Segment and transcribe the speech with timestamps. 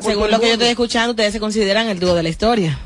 [0.00, 2.78] Según lo que yo estoy escuchando, ustedes se consideran el dúo de la historia.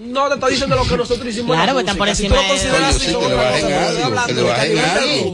[0.00, 1.54] No, te está diciendo lo que nosotros hicimos.
[1.56, 2.16] Claro, pues están por música.
[2.16, 3.22] Si encima tú lo de- consideras así, son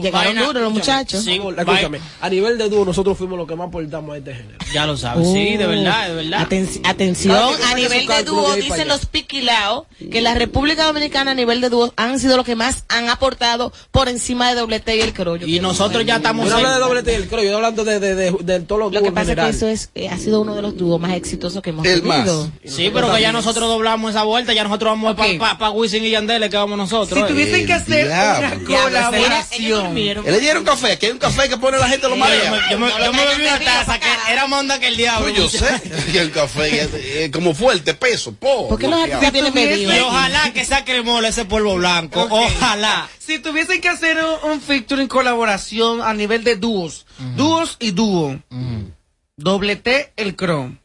[0.01, 1.23] llegaron duros los muchachos.
[1.23, 4.57] Sí, Escúchame, a nivel de dúo nosotros fuimos los que más aportamos a este género.
[4.73, 6.47] Ya lo sabes, sí, de verdad, de verdad.
[6.49, 11.61] Aten- atención, a nivel de dúo, dicen los piquilaos que la República Dominicana a nivel
[11.61, 15.01] de dúo han sido los que más han aportado por encima de doble T y
[15.01, 15.47] el crollo.
[15.47, 17.45] Y nosotros ya Yo estamos no hablo de en- doble T y el creo, yo
[17.45, 19.89] estoy hablando de, de, de, de todos los Lo que pasa es que eso es,
[19.95, 22.49] eh, ha sido uno de los dúos más exitosos que hemos tenido.
[22.65, 25.37] Sí, pero que ya nosotros doblamos esa vuelta, ya nosotros vamos Ok.
[25.39, 27.17] para pa, Wisin y Yandele, que vamos nosotros.
[27.17, 27.27] Si eh.
[27.27, 28.47] tuviesen que hacer diablo.
[28.47, 29.95] una colaboración.
[29.95, 32.69] le dieron café, que hay un café que pone la gente lo Yo me, marea.
[32.71, 35.27] yo me, yo me bebí una taza que era más honda que el diablo.
[35.33, 38.67] Pues yo sé que el café es eh, como fuerte, peso, po.
[38.69, 39.95] ¿Por qué los artistas tienen medido?
[39.95, 42.27] Y ojalá que sea cremola ese polvo blanco.
[42.29, 43.07] Ojalá.
[43.19, 47.05] Si tuviesen que hacer un, un featuring colaboración a nivel de dúos,
[47.35, 48.39] dúos y dúo,
[49.35, 50.77] doble T, el Chrome,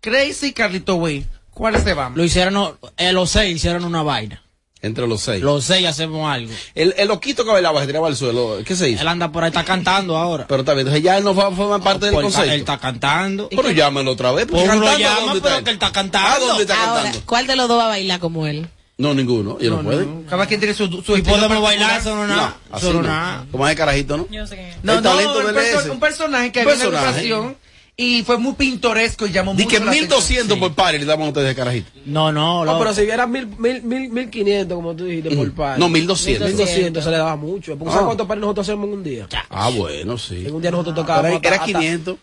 [0.00, 2.14] Crazy, Carlito Way, ¿cuáles se van?
[2.16, 4.40] Lo hicieron, eh, los seis hicieron una vaina.
[4.82, 5.42] Entre los seis.
[5.42, 6.52] Los seis hacemos algo.
[6.74, 9.00] El, el loquito que bailaba, que tiraba al suelo, ¿qué se hizo?
[9.00, 10.44] Él anda por ahí, está cantando ahora.
[10.46, 12.42] Pero está bien, entonces ya él no va a formar parte del Pues él, está,
[12.42, 12.72] él concepto.
[12.72, 13.48] está cantando.
[13.48, 14.46] Pero llámalo otra vez.
[14.46, 16.46] Pues uno lo ¿a llama, pero está que él está ¿A cantando.
[16.48, 17.26] dónde está Ahora, cantando?
[17.26, 18.68] ¿cuál de los dos va a bailar como él?
[18.98, 19.56] No, ninguno.
[19.58, 20.24] Ellos no, pueden.
[20.24, 22.56] No, Cada quien tiene su, su Y podemos bailar, no No, nada.
[22.82, 23.02] no no.
[23.02, 23.46] nada.
[23.50, 24.26] Como es carajito, ¿no?
[24.30, 24.48] No, El
[24.82, 25.90] no, talento un, del perso- ese.
[25.90, 27.20] un personaje que Un había en la personaje.
[27.32, 27.56] agrupación
[27.96, 30.58] y fue muy pintoresco y llamó Di mucho que la 1200 atención.
[30.58, 31.90] por par le daban a ustedes de carajito.
[32.06, 32.78] No, no, No, loco.
[32.80, 35.78] pero si vieras mil, mil, mil, mil quinientos, como tú dijiste, por par.
[35.78, 36.48] No, 1200.
[36.48, 37.76] 1200 se le daba mucho.
[37.78, 38.06] Porque ¿Sabes Ah.
[38.06, 39.28] cuántos pares nosotros hacemos en un día?
[39.48, 40.44] Ah, bueno, sí.
[40.46, 41.40] En un día nosotros tocábamos.
[41.42, 42.16] era hasta- 500.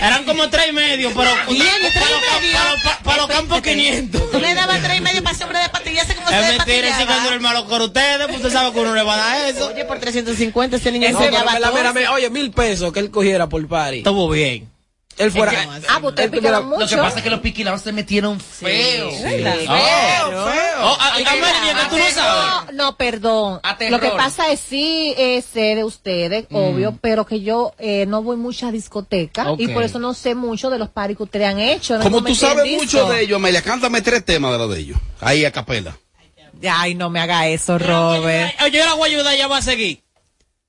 [0.00, 2.52] Eran como tres y medio, pero Bien, tres y para los medio.
[2.52, 4.30] cam- para los- para los campos 500.
[4.30, 6.56] Tú le dabas tres y medio para ese hombre de patillarse como se Es de
[6.58, 9.16] mentira, ese cuando el malo con ustedes, pues usted sabe que uno le va a
[9.16, 9.66] dar eso.
[9.74, 11.32] Oye, por 350 ese niño No, pero
[11.72, 13.98] mira, mira, Oye, mil pesos que él cogiera por party.
[13.98, 14.68] Estuvo bien.
[15.18, 15.52] Él fuera.
[15.88, 16.80] Ah, pues ustedes él tuviera- picaban mucho.
[16.80, 19.10] Lo que pasa es que los piquilados se metieron feo.
[19.22, 19.54] ¿verdad?
[19.56, 20.44] Feo, Claro.
[20.46, 20.72] feo.
[20.84, 21.24] Oh, ah, que
[21.90, 22.16] tú no sabes.
[22.16, 23.60] No, no, perdón.
[23.90, 28.22] Lo que pasa es sí eh, sé de ustedes, obvio, pero que yo eh, no
[28.22, 31.48] voy mucho a discotecas y por eso no sé mucho de los paris que ustedes
[31.48, 31.98] han hecho.
[31.98, 32.82] no Como tú sabes disco.
[32.82, 34.98] mucho de ellos, Amelia, cántame tres temas de los de ellos.
[35.20, 35.96] Ahí a capela.
[36.70, 38.54] Ay, no me haga eso, Robert.
[38.72, 40.02] Yo la voy a ayudar, ya va a seguir.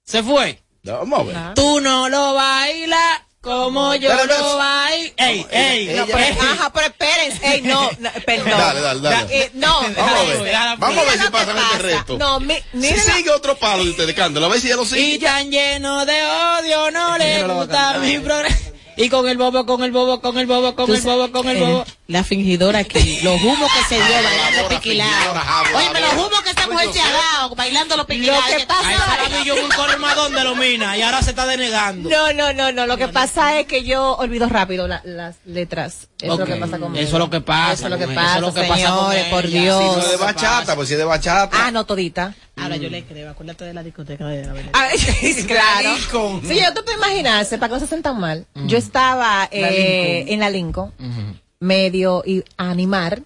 [0.04, 0.60] Se fue.
[0.84, 1.54] Vamos a ver.
[1.56, 5.14] Tú no lo bailas como yo Pero no bailo.
[5.18, 6.38] Ey, ey, No, pero- ey.
[6.40, 7.46] ajá, pero espérense.
[7.56, 8.50] Ey, no, no, perdón.
[8.58, 9.38] Dale, dale, dale.
[9.44, 10.56] Eh, no, Vamos a ver.
[10.78, 11.78] Vamos a ver si pasan este pasa.
[11.80, 12.18] reto.
[12.18, 14.46] No, mi, Si sigue otro palo de ustedes, cántalo.
[14.46, 15.20] A ver si ya lo Y sigue.
[15.20, 18.56] tan lleno de odio, no le gusta mi programa.
[18.96, 21.58] Y con el bobo, con el bobo, con el bobo, con el bobo, con el
[21.58, 21.86] eh, bobo.
[22.08, 25.12] La fingidora aquí, los humos que se dio bailando piquilado.
[25.12, 28.44] fingidora, habla, Oye, los humos que esta mujer se ha dado bailando los piquilados.
[28.52, 31.46] Lo que pasa- para mí yo un colmadón de los minas y ahora se está
[31.46, 32.10] denegando.
[32.10, 32.86] No, no, no, no.
[32.88, 36.08] Lo que pasa es que yo olvido rápido la- las letras.
[36.22, 37.04] Eso es lo que pasa conmigo.
[37.04, 39.48] Eso es lo que pasa Eso es lo que pasa, es que señores, por.
[39.48, 39.80] Dios.
[39.80, 41.66] Si no es de bachata, pues si es de bachata.
[41.66, 42.34] Ah, no todita.
[42.56, 44.98] Ahora yo le creo, acuérdate de la discoteca de la Ay,
[45.48, 45.96] claro.
[45.96, 46.42] Lincoln.
[46.48, 48.46] Sí, yo te puedo imaginarse, para que no se sientan mal.
[48.68, 50.34] Yo estaba eh, Lincoln.
[50.34, 50.94] en la Lincoln,
[51.60, 53.22] medio y a animar.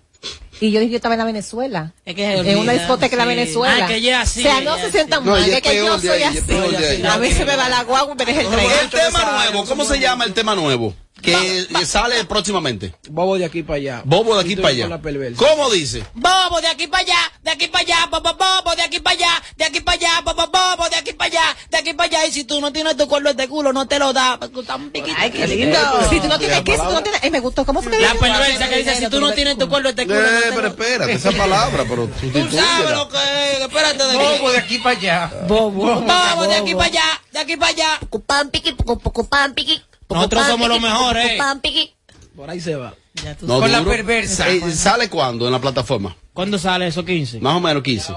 [0.60, 1.94] Y yo dije yo estaba en la Venezuela.
[2.04, 3.30] Es que en una discoteca en la sí.
[3.30, 3.86] Venezuela.
[3.86, 5.44] Ah, que ella así, o sea, no se sientan No, mal.
[5.44, 6.54] es es que yo soy ahí, es así.
[6.54, 7.04] ahí.
[7.06, 8.66] A mí se me va la guagua y me deja el tren.
[8.82, 10.96] El tema nuevo, ¿cómo se llama el tema nuevo?
[11.22, 12.94] Que sale próximamente.
[13.10, 14.02] Bobo de aquí para allá.
[14.06, 15.00] Bobo de aquí para allá.
[15.36, 16.04] ¿Cómo dice?
[16.14, 19.44] Bobo de aquí para allá, de aquí para allá, bobo, bobo, de aquí para allá,
[19.58, 22.26] de aquí para allá, bobo, bobo, de aquí para allá, de aquí para allá.
[22.28, 24.38] Y si tú no tienes tu cuerno de culo, no te lo da.
[24.40, 25.16] porque está un piquito.
[25.18, 25.78] Ay, qué lindo.
[26.10, 27.66] Si tú no tienes que, si tú no tienes, eh, me gustó.
[27.66, 30.22] ¿Cómo fue que La perversa que dice, si tú no tienes tu cuerno de culo,
[30.22, 34.52] no Eh, pero espérate, esa palabra, pero Tú sabes lo que es, espérate de Bobo
[34.52, 35.32] de aquí para allá.
[35.48, 36.02] Bobo,
[36.48, 38.00] de aquí para allá, de aquí para allá.
[38.10, 39.82] Cupan, piqui, poco, poco, pan, piqui.
[40.10, 41.94] Nosotros pan, somos los mejores, eh.
[42.36, 42.94] Por ahí se va.
[43.42, 43.92] No, Con la duro.
[43.92, 44.50] perversa.
[44.50, 46.16] Eh, ¿Sale cuándo en la plataforma?
[46.34, 47.40] ¿Cuándo sale eso, 15?
[47.40, 48.14] Más o menos 15.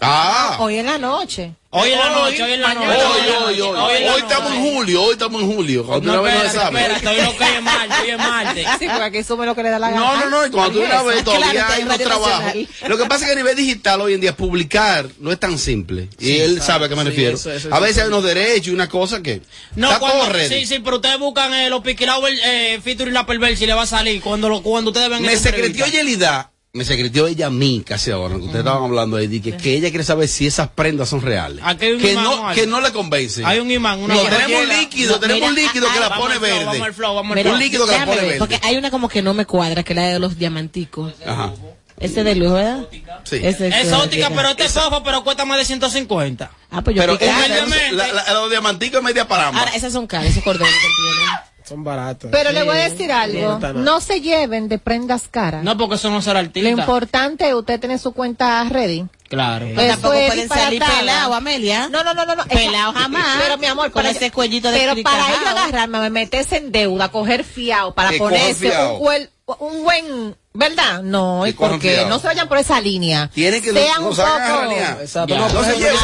[0.00, 1.52] Ah, Hoy en la noche.
[1.70, 2.88] Hoy en la noche, hoy en la noche.
[2.88, 4.04] hoy, hoy, hoy.
[4.04, 5.84] Hoy estamos en julio, hoy estamos en julio.
[5.84, 6.80] Cuando No, una vez no sabe.
[6.80, 8.66] espérate, hoy lo que es martes, hoy es martes.
[8.78, 10.00] Sí, porque aquí sube lo que le da la gana.
[10.00, 12.52] No, no, no, y cuando tú una vez todavía Claro, hay unos trabajos.
[12.88, 15.58] Lo que pasa es que a nivel digital hoy en día publicar no es tan
[15.58, 16.08] simple.
[16.18, 17.36] Y él sabe a qué me Sí, refiero.
[17.36, 19.42] eso- eso- a veces hay unos derechos y una cosa que.
[19.74, 20.60] No, está cuando, todo ready.
[20.60, 23.82] sí, sí, pero ustedes buscan eh, los piquilados, eh, featuring la perversa y le va
[23.82, 25.84] a salir cuando, lo, cuando ustedes ven Me secretió.
[25.86, 29.56] Yelida, me secretió ella a mí casi ahora, que ustedes estaban hablando ahí, de que,
[29.56, 31.60] que ella quiere saber si esas prendas son reales.
[31.64, 33.44] Aquí hay un que, imán no, que no le convence.
[33.44, 36.08] Hay un imán, una No, tenemos un líquido, No, tenemos un líquido ah, que la
[36.16, 36.64] pone flow, verde.
[36.64, 37.54] Vamos al flow, vamos al Mira, flow.
[37.54, 38.38] Un líquido que la pone ver, verde.
[38.38, 41.14] Porque hay una como que no me cuadra, que es la de los diamanticos.
[41.26, 41.52] Ajá.
[41.98, 42.86] Ese de luz, ¿verdad?
[43.24, 43.40] Sí.
[43.42, 46.50] Ese Es óptica, pero este fofo, pero cuesta más de 150.
[46.70, 47.92] Ah, pues yo Pero es Humildemente.
[47.92, 49.60] la, la, la- los diamanticos es media paramba.
[49.60, 51.55] Ahora, esas son caras, esos cordones que tienen.
[51.66, 52.30] Son baratos.
[52.30, 53.58] Pero le voy a decir algo.
[53.58, 53.72] nada.
[53.72, 55.64] No se lleven de prendas caras.
[55.64, 56.68] No, porque eso no será Lo artista.
[56.70, 59.04] importante es usted tener su cuenta ready.
[59.28, 59.66] Claro.
[59.66, 61.88] Eso tampoco es pueden salir pelados, Amelia.
[61.88, 62.36] No, no, no, no.
[62.36, 62.44] no.
[62.44, 63.38] Pelado jamás.
[63.42, 66.70] Pero mi amor, Con para- ese cuellito de Pero para ello agarrarme, me meterse en
[66.70, 71.02] deuda, coger fiado, para ponerse un, buen- un buen, ¿verdad?
[71.02, 73.30] No, cojan porque no se vayan por esa línea.
[73.32, 74.72] Tienen que Sean no un poco.
[75.00, 75.36] Exacto.
[75.36, 75.96] No, No se lleven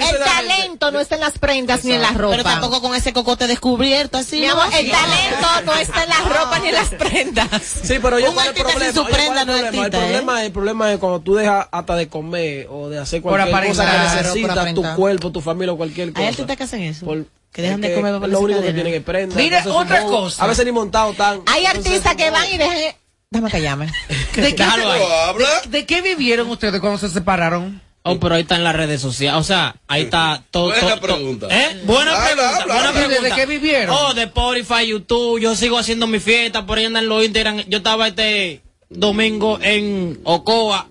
[0.00, 2.30] El talento no está en las prendas ni en la ropa.
[2.32, 4.40] Pero tampoco con ese cocote descubierto así.
[4.40, 4.52] Mi ¿no?
[4.60, 7.48] amor, el talento no está en la ropa ni en las prendas.
[7.62, 8.92] Sí, pero yo cuál es el artista sin problema.
[8.94, 9.68] su Oye, ¿cuál es prenda el no es problema?
[9.68, 13.22] El artista, problema, el problema es cuando tú dejas hasta de comer o de hacer
[13.22, 14.16] cualquier cosa que aparentar.
[14.24, 14.90] necesita Por aparentar.
[14.92, 16.20] tu cuerpo, tu familia o cualquier cosa.
[16.22, 17.06] Hay artistas que hacen eso.
[17.06, 19.36] Por- que dejan es de comer para es lo único que tienen que prender.
[19.36, 20.44] Mire, otra cosa.
[20.44, 21.40] A veces ni montado están.
[21.46, 22.76] Hay artistas que van y dejan.
[23.32, 23.86] Déjame callarme.
[24.34, 24.98] ¿De qué, habla?
[25.68, 27.80] ¿De qué vivieron ustedes cuando se separaron?
[28.02, 29.38] Oh, pero ahí está en las redes sociales.
[29.40, 30.70] O sea, ahí está todo.
[30.70, 31.46] Buena todo- pregunta.
[31.48, 31.80] ¿Eh?
[31.84, 32.48] Buena Habla, pregunta.
[32.62, 33.00] habla, buena habla.
[33.06, 33.22] pregunta.
[33.28, 33.94] ¿De qué vivieron?
[33.96, 35.38] Oh, de Spotify, YouTube.
[35.40, 36.66] Yo sigo haciendo mi fiesta.
[36.66, 37.62] Por ahí andan los Instagram.
[37.68, 40.88] Yo estaba este domingo en Ocoa.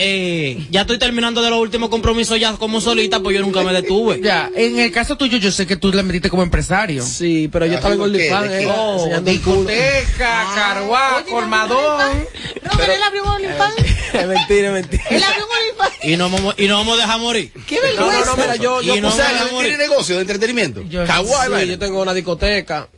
[0.00, 3.72] Eh, ya estoy terminando de los últimos compromisos ya como solita, pues yo nunca me
[3.72, 4.20] detuve.
[4.22, 7.02] Ya, en el caso tuyo, yo sé que tú le metiste como empresario.
[7.02, 8.00] Sí, pero yo estaba en.
[8.00, 8.68] OnlyFans, ¿De eh?
[8.70, 12.26] Oh, discoteca, carguá, colmadón.
[12.62, 13.74] Robert, él abrió un OnlyFans.
[14.08, 15.04] Es mentira, es mentira.
[15.10, 16.04] Él abrió un OnlyFans.
[16.04, 17.52] Y no, vamos- y no vamos a dejar morir.
[17.66, 18.18] ¡Qué No, vergüenza!
[18.20, 19.22] no, no, mira, yo, yo Y no puse-
[19.60, 20.82] tiene negocio de entretenimiento.
[20.88, 22.88] Yo- Kawaii, Sí, yo tengo una discoteca.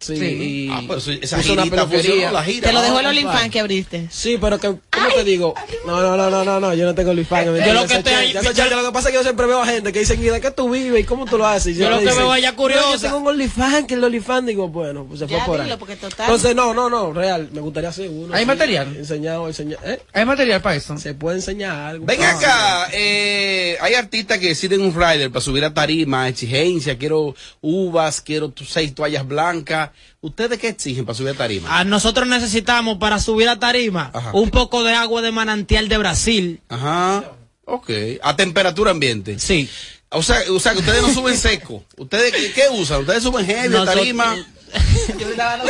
[0.00, 0.24] Sí, Sí.
[0.24, 2.02] y Ah, pero eso- esa una girita peluquería.
[2.12, 2.68] funcionó, la gira.
[2.68, 4.06] Te lo dejó el No, OnlyFans que abriste.
[4.12, 5.54] Sí, pero que, ¿cómo te digo?
[5.86, 7.46] No, no, no, no, no, no, yo no tengo OnlyFans.
[7.46, 9.46] Yo lo que estoy ahí- ya sé, ya, lo que pasa es que yo siempre
[9.46, 11.00] veo a gente que dicen, ¿y de qué tú vives?
[11.00, 11.76] ¿Y cómo tú lo haces?
[11.76, 12.86] Yo lo que dicen, veo a ella curiosa.
[12.86, 15.60] "No, Yo tengo un OnlyFans, que el OnlyFans, digo, bueno, pues se fue Ya, por
[15.60, 15.74] ahí.
[15.76, 18.32] porque total- Entonces, no, no, no, real, me gustaría hacer uno.
[18.34, 18.94] ¿Hay material?
[18.96, 20.00] Enseñado, enseñar, ¿eh?
[20.12, 20.96] ¿Hay material para eso?
[20.96, 22.06] Se puede enseñar algo.
[22.06, 26.96] Ven Ah, acá, eh, hay artistas que deciden un rider para subir a tarima, exigencia,
[26.96, 29.87] quiero uvas, quiero tu- seis toallas blancas.
[30.20, 31.78] ¿Ustedes qué exigen para subir a tarima?
[31.78, 34.30] A nosotros necesitamos para subir a tarima Ajá.
[34.32, 36.60] un poco de agua de manantial de Brasil.
[36.68, 37.32] Ajá,
[37.64, 37.90] ok.
[38.22, 39.38] A temperatura ambiente.
[39.38, 39.68] Sí.
[40.10, 41.84] O sea, o sea que ustedes no suben seco.
[41.98, 43.00] ¿Ustedes qué, qué usan?
[43.02, 44.36] ¿Ustedes suben heavy a Nosotros- tarima?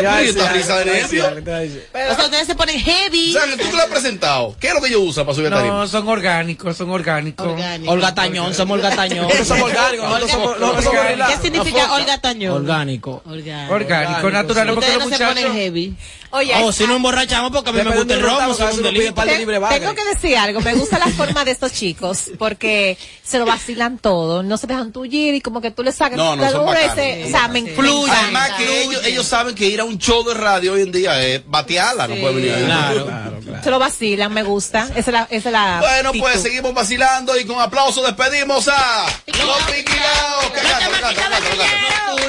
[0.02, 1.22] Ya, Esta sí, risa de ya, necio.
[1.22, 2.12] ya, ya, ya.
[2.12, 3.36] O sea, ustedes se ponen heavy.
[3.36, 4.56] O sea, que tú que lo has presentado.
[4.58, 5.74] ¿Qué es lo que ellos usan para subir a tarima?
[5.74, 7.46] No, son orgánicos, son orgánicos.
[7.46, 7.92] Orgánico.
[7.92, 9.28] Olga Tañón, somos Olga Tañón.
[9.44, 11.28] Somos orgánicos.
[11.28, 12.54] ¿Qué significa Olga Tañón?
[12.56, 13.22] Orgánico.
[13.26, 13.74] Orgánico.
[13.74, 15.96] Orgánico, natural, porque Ustedes no se ponen heavy.
[16.30, 19.14] Oye, Oh, si no emborrachamos porque a mí me gusta el romo, soy un delito.
[19.22, 23.98] Tengo que decir algo, me gusta la forma de estos chicos porque se lo vacilan
[23.98, 26.80] todo, no se dejan tullir y como que tú le sacas No, no, la dura
[26.92, 28.02] o sea, me, Fluye.
[28.02, 28.20] encanta.
[28.22, 31.22] Además que ellos, ellos saben que ir a un show de radio hoy en día
[31.24, 32.64] es batearla, no puede venir ahí.
[32.68, 33.40] Claro.
[33.62, 37.38] se lo vacilan, me gusta, esa es la, esa es la Bueno, pues seguimos vacilando
[37.38, 39.48] y con aplauso despedimos a los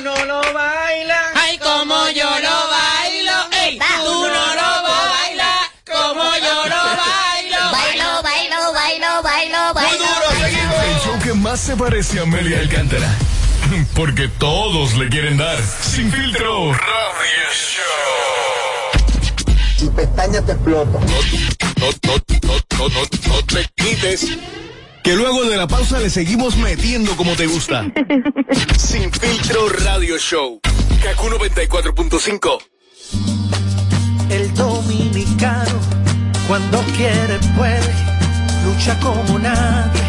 [0.01, 0.39] no lo.
[1.35, 2.78] Ay, como yo lo bailo,
[10.45, 13.13] El show que más se parece a Amelia Alcántara.
[13.95, 15.57] Porque todos le quieren dar.
[15.81, 16.71] Sin filtro.
[16.71, 17.43] Radio
[19.01, 19.85] Show.
[19.85, 21.01] y pestañas te explotan.
[21.01, 22.13] No, no,
[22.87, 24.27] no, no, te quites.
[25.03, 27.85] Que luego de la pausa le seguimos metiendo como te gusta.
[28.77, 30.61] Sin filtro Radio Show.
[31.03, 32.57] Kaku 94.5.
[34.29, 35.79] El dominicano,
[36.47, 37.93] cuando quiere, puede,
[38.65, 40.08] lucha como nadie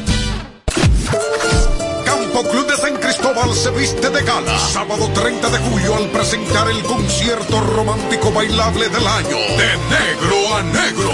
[2.33, 4.57] Campo Club de San Cristóbal se viste de gala.
[4.57, 9.35] Sábado 30 de julio al presentar el concierto romántico bailable del año.
[9.57, 11.09] De negro a negro.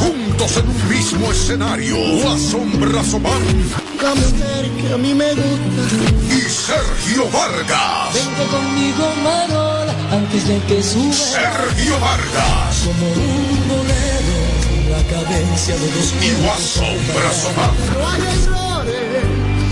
[0.00, 1.96] Juntos en un mismo escenario.
[2.22, 3.40] Guasón Brazomán
[4.02, 6.34] La mujer que a mí me gusta.
[6.34, 8.14] y Sergio Vargas.
[8.14, 12.78] Vente conmigo, Marola, antes de que suba Sergio Vargas.
[12.84, 14.43] como un bolero.
[14.94, 16.80] La cadencia de los errores.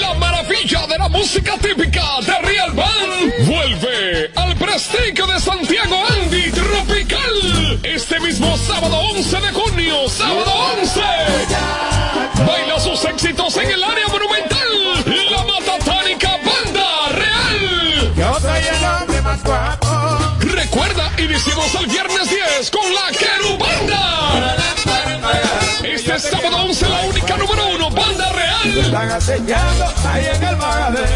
[0.00, 6.50] La maravilla de la música típica de Real Band vuelve al Prestigio de Santiago Andy
[6.50, 11.00] Tropical este mismo sábado 11 de junio, sábado 11.
[12.46, 14.68] Baila sus éxitos en el área monumental,
[15.30, 18.14] la Matatánica Banda Real.
[18.16, 19.86] Yo soy el hombre más guapo.
[20.40, 24.61] Recuerda, iniciamos el viernes 10 con la Querubanda.
[26.14, 28.94] Este sábado 11 la única número uno, Banda Real.
[30.06, 30.58] Ahí en el.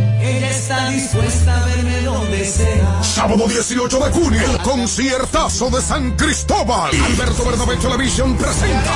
[0.51, 3.01] Está dispuesta a verme donde sea.
[3.01, 6.91] Sábado 18 de junio, el conciertazo de San Cristóbal.
[6.93, 8.91] Alberto Bernabé Television presenta.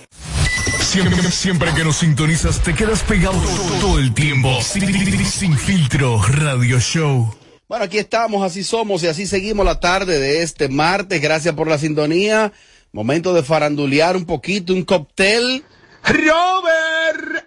[0.81, 4.59] Siempre, siempre que nos sintonizas te quedas pegado todo, todo el tiempo.
[4.63, 7.35] Sin, sin filtro radio show.
[7.69, 11.21] Bueno, aquí estamos, así somos y así seguimos la tarde de este martes.
[11.21, 12.53] Gracias por la sintonía.
[12.93, 15.63] Momento de farandulear un poquito, un cóctel.
[16.05, 17.45] Robert.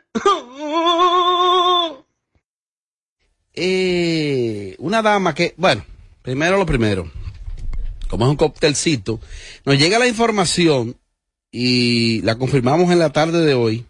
[3.53, 5.86] Eh, una dama que, bueno,
[6.22, 7.12] primero lo primero,
[8.10, 9.20] como es un cóctelcito,
[9.65, 10.98] nos llega la información
[11.51, 13.86] y la confirmamos en la tarde de hoy.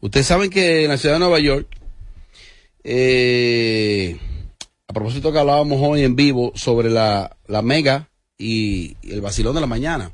[0.00, 1.66] Ustedes saben que en la ciudad de Nueva York,
[2.84, 4.16] eh,
[4.86, 8.08] a propósito que hablábamos hoy en vivo sobre la, la mega
[8.38, 10.12] y, y el vacilón de la mañana,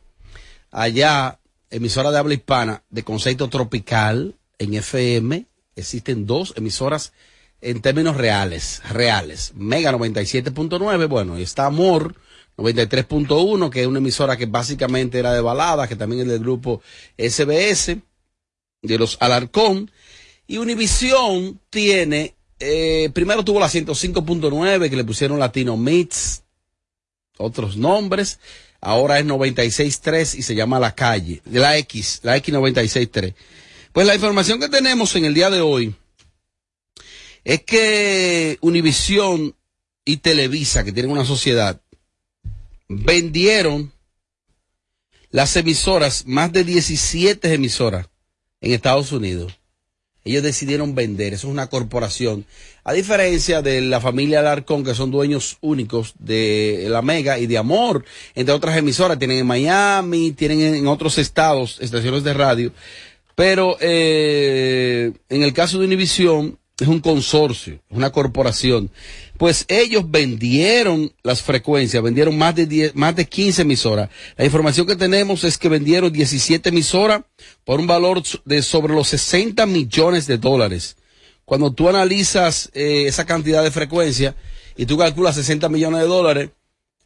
[0.71, 5.47] allá, emisora de habla hispana de concepto tropical en FM,
[5.77, 7.13] existen dos emisoras
[7.63, 9.53] en términos reales, reales.
[9.55, 12.17] Mega 97.9, bueno, y está Amor
[12.59, 16.83] 93.1, que es una emisora que básicamente era de balada, que también es del grupo
[17.17, 17.97] SBS,
[18.83, 19.91] de los Alarcón.
[20.47, 26.43] Y Univisión tiene, eh, primero tuvo la 105.9, que le pusieron Latino Mix,
[27.39, 28.41] otros nombres.
[28.81, 33.35] Ahora es 96.3 y se llama La Calle, la X, la X 96.3.
[33.93, 35.95] Pues la información que tenemos en el día de hoy
[37.45, 39.55] es que Univisión
[40.05, 41.81] y Televisa, que tienen una sociedad,
[42.89, 43.93] vendieron
[45.31, 48.09] las emisoras, más de 17 emisoras
[48.61, 49.59] en Estados Unidos.
[50.25, 52.47] Ellos decidieron vender, eso es una corporación.
[52.85, 57.59] A diferencia de la familia Alarcón, que son dueños únicos de la Mega y de
[57.59, 58.05] Amor,
[58.37, 62.73] entre otras emisoras, tienen en Miami, tienen en otros estados estaciones de radio.
[63.35, 68.91] Pero eh, en el caso de Univisión, es un consorcio, una corporación.
[69.39, 74.11] Pues ellos vendieron las frecuencias, vendieron más de 10, más de 15 emisoras.
[74.37, 77.23] La información que tenemos es que vendieron 17 emisoras
[77.65, 80.97] por un valor de sobre los 60 millones de dólares.
[81.45, 84.35] Cuando tú analizas eh, esa cantidad de frecuencia
[84.77, 86.51] y tú calculas 60 millones de dólares,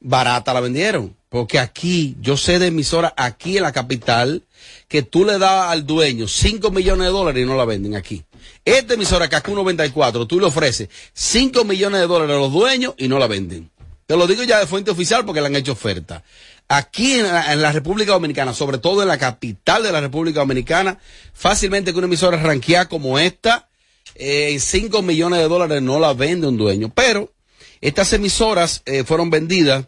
[0.00, 1.16] barata la vendieron.
[1.28, 4.44] Porque aquí, yo sé de emisora aquí en la capital,
[4.88, 8.24] que tú le das al dueño 5 millones de dólares y no la venden aquí.
[8.64, 13.08] Esta emisora Kaku 94, tú le ofreces 5 millones de dólares a los dueños y
[13.08, 13.70] no la venden.
[14.06, 16.22] Te lo digo ya de fuente oficial porque le han hecho oferta.
[16.68, 20.98] Aquí en la, República Dominicana, sobre todo en la capital de la República Dominicana,
[21.32, 23.68] fácilmente que una emisora ranqueada como esta,
[24.16, 26.92] eh, en 5 millones de dólares no la vende un dueño.
[26.94, 27.32] Pero
[27.80, 29.86] estas emisoras eh, fueron vendidas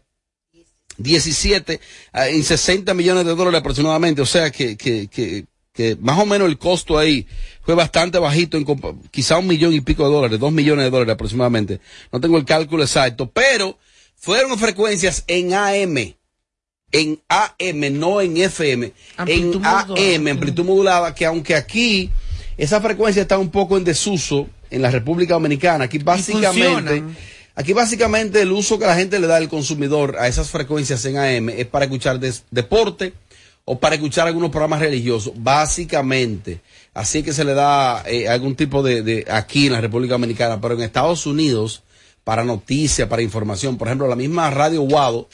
[0.99, 1.81] 17 eh,
[2.13, 4.23] en 60 millones de dólares aproximadamente.
[4.23, 5.47] O sea que, que, que,
[5.79, 7.25] que más o menos el costo ahí
[7.63, 8.67] fue bastante bajito, en
[9.13, 11.79] quizá un millón y pico de dólares, dos millones de dólares aproximadamente.
[12.13, 13.79] No tengo el cálculo exacto, pero
[14.17, 16.15] fueron frecuencias en AM.
[16.91, 18.93] En AM, no en FM.
[19.19, 19.85] Amplitud en modulada.
[20.17, 22.11] AM, amplitud modulada, que aunque aquí
[22.57, 27.05] esa frecuencia está un poco en desuso en la República Dominicana, aquí básicamente,
[27.55, 31.19] aquí básicamente el uso que la gente le da al consumidor a esas frecuencias en
[31.19, 33.13] AM es para escuchar des- deporte
[33.71, 36.61] o para escuchar algunos programas religiosos, básicamente.
[36.95, 40.59] Así que se le da eh, algún tipo de, de aquí en la República Dominicana,
[40.59, 41.83] pero en Estados Unidos,
[42.25, 45.29] para noticias, para información, por ejemplo, la misma Radio Guado,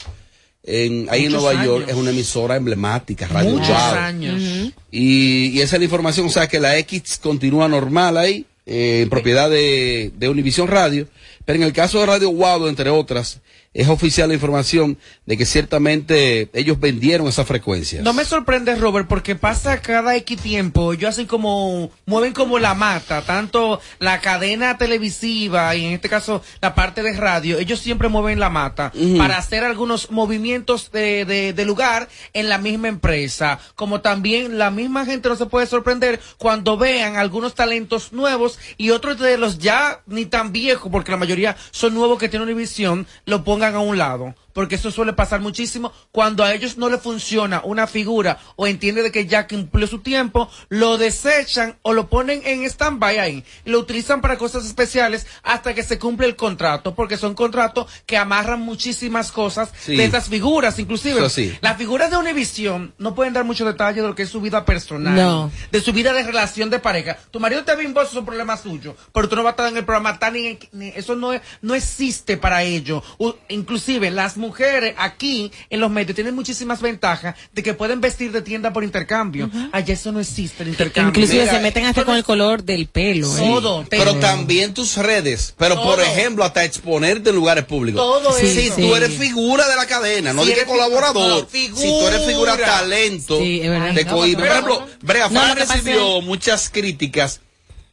[0.63, 3.99] en, ahí en Nueva York, es una emisora emblemática, Radio Muchos Guado.
[3.99, 4.73] años.
[4.91, 9.03] Y, y esa es la información, o sea que la X continúa normal ahí, eh,
[9.03, 11.07] en propiedad de, de Univision Radio,
[11.45, 13.41] pero en el caso de Radio Guado, entre otras,
[13.75, 18.03] es oficial la información de que ciertamente ellos vendieron esas frecuencias.
[18.03, 22.73] No me sorprende, Robert, porque pasa cada X tiempo, ellos hacen como, mueven como la
[22.73, 28.07] mata, tanto la cadena televisiva y en este caso la parte de radio, ellos siempre
[28.07, 33.59] mueven la mata para hacer algunos movimientos de, de, de lugar en la misma empresa.
[33.75, 38.91] Como también la misma gente no se puede sorprender cuando vean algunos talentos nuevos y
[38.91, 41.34] otros de los ya ni tan viejos, porque la mayoría
[41.71, 44.35] son nuevos que tienen Univision, lo pongan a un lado.
[44.53, 49.03] Porque eso suele pasar muchísimo cuando a ellos no le funciona una figura o entiende
[49.03, 53.43] de que ya cumplió su tiempo, lo desechan o lo ponen en stand-by ahí.
[53.65, 57.91] Y lo utilizan para cosas especiales hasta que se cumple el contrato, porque son contratos
[58.05, 59.97] que amarran muchísimas cosas Sí.
[59.97, 61.29] de estas figuras, inclusive.
[61.29, 61.53] Sí.
[61.59, 64.63] Las figuras de Univision no pueden dar mucho detalle de lo que es su vida
[64.63, 65.51] personal, No.
[65.69, 67.17] de su vida de relación de pareja.
[67.29, 69.67] Tu marido te bimbo, eso es un problema suyo, pero tú no vas a estar
[69.67, 73.03] en el programa tan ni, ni- eso no es- no existe para ello.
[73.17, 78.31] U- inclusive las mujeres aquí en los medios tienen muchísimas ventajas de que pueden vestir
[78.31, 79.49] de tienda por intercambio.
[79.71, 81.09] Allá eso no existe el intercambio.
[81.09, 83.27] Inclusive Mira, se meten hasta con el color del pelo.
[83.37, 83.39] ¿eh?
[83.39, 85.53] Todo, Pero también tus redes.
[85.57, 87.99] Pero por ejemplo, hasta exponerte en lugares públicos.
[88.01, 88.75] Todo si eso.
[88.77, 91.47] tú eres figura de la cadena, no Si colaborador.
[91.47, 91.81] figura.
[91.81, 93.93] Si tú eres figura talento, Sí, es verdad.
[93.93, 94.37] te Ay, no.
[94.39, 97.41] Por ejemplo, Brea No, Fran recibió muchas críticas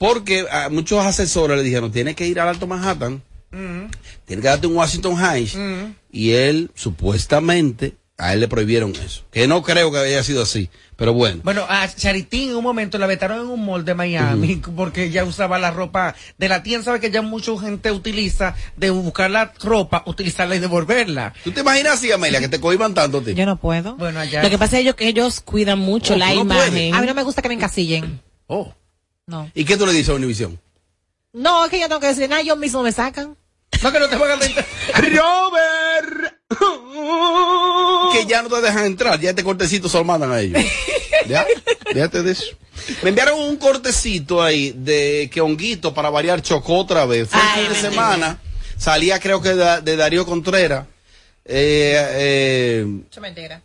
[0.03, 3.91] porque a muchos asesores le dijeron, tienes que ir al Alto Manhattan, Mm,
[4.25, 5.59] tienes que darte un Washington Heights.
[6.11, 9.25] Y él, supuestamente, a él le prohibieron eso.
[9.31, 10.71] Que no creo que haya sido así.
[10.97, 11.41] Pero bueno.
[11.45, 15.25] Bueno, a Charitín en un momento la vetaron en un mall de Miami porque ella
[15.25, 16.85] usaba la ropa de la tienda.
[16.85, 21.35] Sabe que ya mucha gente utiliza de buscar la ropa, utilizarla y devolverla.
[21.45, 23.35] ¿Tú te imaginas así, Amelia, que te cohiban tanto a ti?
[23.35, 23.97] Yo no puedo.
[23.97, 24.43] Bueno, allá.
[24.43, 26.71] Lo que pasa es ellos, que ellos cuidan mucho Oh, la no imagen.
[26.73, 26.93] puedes.
[26.95, 28.21] A mí no me gusta que me encasillen.
[28.47, 28.73] Oh.
[29.33, 29.51] No.
[29.55, 30.61] ¿Y qué tú le dices a Univision?
[31.33, 33.35] No, es que yo tengo que decir nada, ellos mismos me sacan.
[33.83, 34.66] No, que no te a entrar.
[34.95, 36.35] Robert.
[38.12, 40.62] que ya no te dejan entrar, ya este cortecito se lo mandan a ellos.
[41.27, 41.47] ya,
[41.95, 42.45] déjate de eso.
[43.03, 47.29] Me enviaron un cortecito ahí de que Honguito, para variar, chocó otra vez.
[47.29, 47.90] Fue Ay, el fin de mentira.
[47.90, 48.38] semana.
[48.77, 50.87] Salía, creo que de, de Darío Contreras.
[51.45, 52.87] Eh, eh,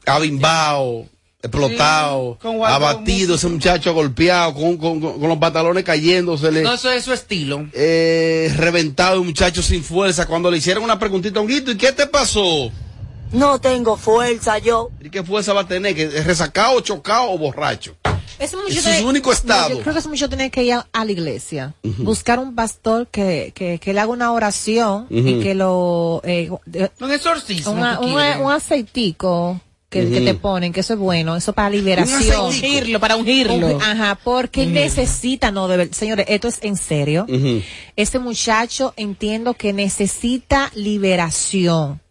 [0.05, 1.07] abimbao,
[1.41, 6.61] explotado, Sí, abatido, ese muchacho golpeado, con, con, con- los pantalones cayéndosele.
[6.63, 7.67] No, eso es su estilo.
[7.73, 10.25] eh, reventado, un muchacho sin fuerza.
[10.25, 12.71] Cuando le hicieron una preguntita a Honguito, ¿y qué te pasó?
[13.31, 14.89] No tengo fuerza yo.
[15.01, 15.93] ¿Y qué fuerza va a tener?
[15.95, 17.95] ¿Que es resacado, chocado o borracho?
[18.39, 19.69] Ese muchacho Es su único estado.
[19.69, 22.53] No, yo creo que ese muchacho tiene que ir a, a la iglesia, buscar un
[22.55, 26.21] pastor que, que, que le haga una oración y que lo...
[26.23, 27.71] Eh, de- Un exorcismo.
[27.73, 32.39] una- un, un aceitico que, que te ponen, que eso es bueno, eso para liberación.
[32.41, 33.75] Un ungirlo, para ungirlo.
[33.75, 37.25] Un- Ajá, porque necesita, no, de ver- señores, esto es en serio.
[37.29, 37.61] Ujú.
[37.95, 42.01] Este muchacho entiendo que necesita liberación.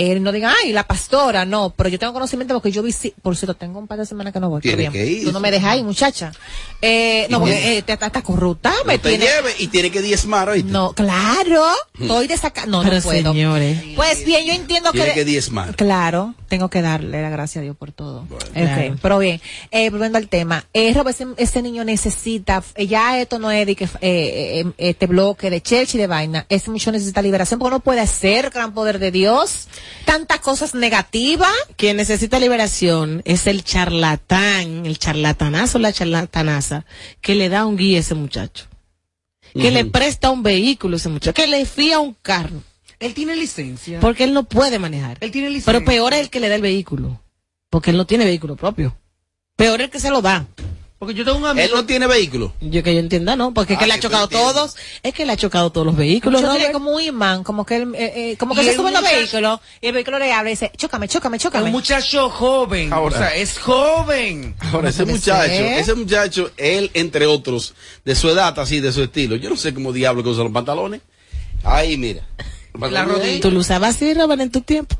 [0.00, 3.36] Él no diga, ay, la pastora, no, pero yo tengo conocimiento porque yo vi, por
[3.36, 4.60] cierto, tengo un par de semanas que no voy.
[4.62, 5.24] Tiene que ir.
[5.24, 6.32] Tú no me dejas ahí, muchacha.
[6.80, 9.90] Eh, no, porque tiene- eh, te, estás corrupta, me No te tiene- lleve y tiene
[9.90, 10.70] que diezmar, ¿oíste?
[10.70, 11.64] No, claro,
[12.00, 13.32] estoy de sacar, no, Pero no puedo.
[13.32, 13.78] señores.
[13.96, 15.14] Pues bien, yo entiendo Tiene que...
[15.14, 15.76] que diezmar.
[15.76, 18.26] Claro, tengo que darle la gracia a Dios por todo.
[18.30, 18.96] Ok, Claro.
[19.02, 23.38] pero bien, eh, volviendo al tema, eh, Robert, ese, ese niño necesita, eh, ya esto
[23.38, 26.70] no es de que, eh, eh, eh, este bloque de church y de vaina, ese
[26.70, 29.68] muchacho necesita liberación porque no puede ser gran poder de Dios,
[30.04, 31.50] tantas cosas negativas.
[31.76, 36.84] Quien necesita liberación es el charlatán, el charlatanazo, la charlatanaza,
[37.20, 38.66] que le da un guía a ese muchacho.
[39.52, 42.62] Que le presta un vehículo a ese muchacho, que le fía un carro,
[43.00, 43.98] Él tiene licencia.
[43.98, 45.16] porque él no puede manejar.
[45.20, 45.72] Él tiene licencia.
[45.72, 47.20] Pero peor es el que le da el vehículo,
[47.68, 48.96] porque él no tiene vehículo propio.
[49.56, 50.46] Peor es el que se lo da.
[51.00, 51.64] Porque yo tengo un amigo.
[51.66, 52.52] Él no tiene vehículo.
[52.60, 53.54] Yo que yo entienda, ¿no?
[53.54, 55.96] Porque es que Ah, le ha chocado todos, es que le ha chocado todos los
[55.96, 56.42] vehículos.
[56.42, 56.54] ¿no?
[56.54, 59.02] tiene como un imán, como que, él, eh, eh, como que se el sube los
[59.02, 61.64] vehículos y el vehículo le habla y dice, chócame, chócame, chócame.
[61.64, 62.92] un muchacho joven.
[62.92, 63.16] Ahora.
[63.16, 64.54] o sea, es joven.
[64.58, 65.78] Ahora, ese muchacho, ser?
[65.78, 67.72] ese muchacho, él, entre otros,
[68.04, 70.52] de su edad, así, de su estilo, yo no sé cómo diablo que usa los
[70.52, 71.00] pantalones.
[71.64, 72.26] Ahí, mira.
[72.78, 73.40] La rodilla.
[73.40, 74.96] Tú lo usabas así, Robert, en tu tiempo.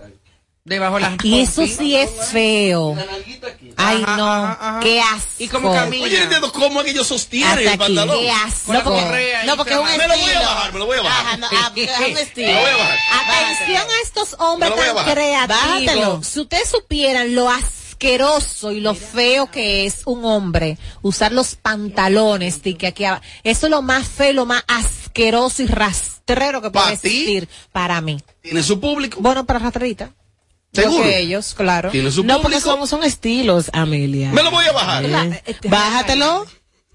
[0.65, 2.95] Debajo de las Y eso sí es feo.
[3.77, 4.81] Ay, Ajá, no, ajá, ajá.
[4.81, 5.29] qué asco.
[5.39, 6.05] Y como camina.
[6.05, 8.19] Oye, no entiendo cómo es que ellos sostienen Hasta el pantalón.
[8.21, 8.73] Qué asco.
[8.75, 9.97] La porque- no, porque es un tramada.
[9.97, 10.45] Me lo voy a estilo.
[10.51, 11.27] bajar, me lo voy a bajar.
[11.27, 12.47] Ajá, no, ah, es un estilo.
[12.53, 12.99] Me lo voy a bajar.
[13.25, 16.27] Atención a estos hombres a tan creativos.
[16.27, 22.63] Si ustedes supieran lo asqueroso y lo feo que es un hombre usar los pantalones
[22.63, 26.71] de que aquí aba- eso es lo más feo, lo más asqueroso y rastrero que
[26.71, 28.21] puede existir para mí.
[28.43, 29.19] Tiene su público.
[29.21, 30.11] Bueno, para rastrerita.
[30.73, 31.03] Yo ¿Seguro?
[31.05, 31.91] que ellos, claro.
[31.91, 34.31] Tiene su No, porque son, son estilos, Amelia.
[34.33, 35.05] Me lo voy a bajar.
[35.05, 36.47] Eh, este- Bájatelo,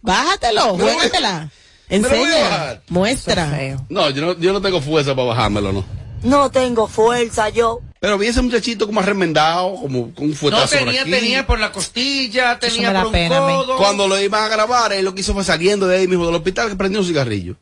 [0.01, 1.49] bájatelo, juégatela.
[1.89, 2.81] me lo voy a Enseña, bajar.
[2.89, 3.77] muestra.
[3.89, 5.85] No, yo no, yo no tengo fuerza para bajármelo, no.
[6.23, 7.81] No tengo fuerza yo.
[7.99, 11.11] Pero vi ese muchachito como arremendado, como con un No fuetazo por tenía, aquí.
[11.11, 13.77] tenía por la costilla, tenía por un pena codo.
[13.77, 16.35] Cuando lo iban a grabar, él lo que hizo fue saliendo de ahí mismo del
[16.35, 17.57] hospital que prendió un cigarrillo.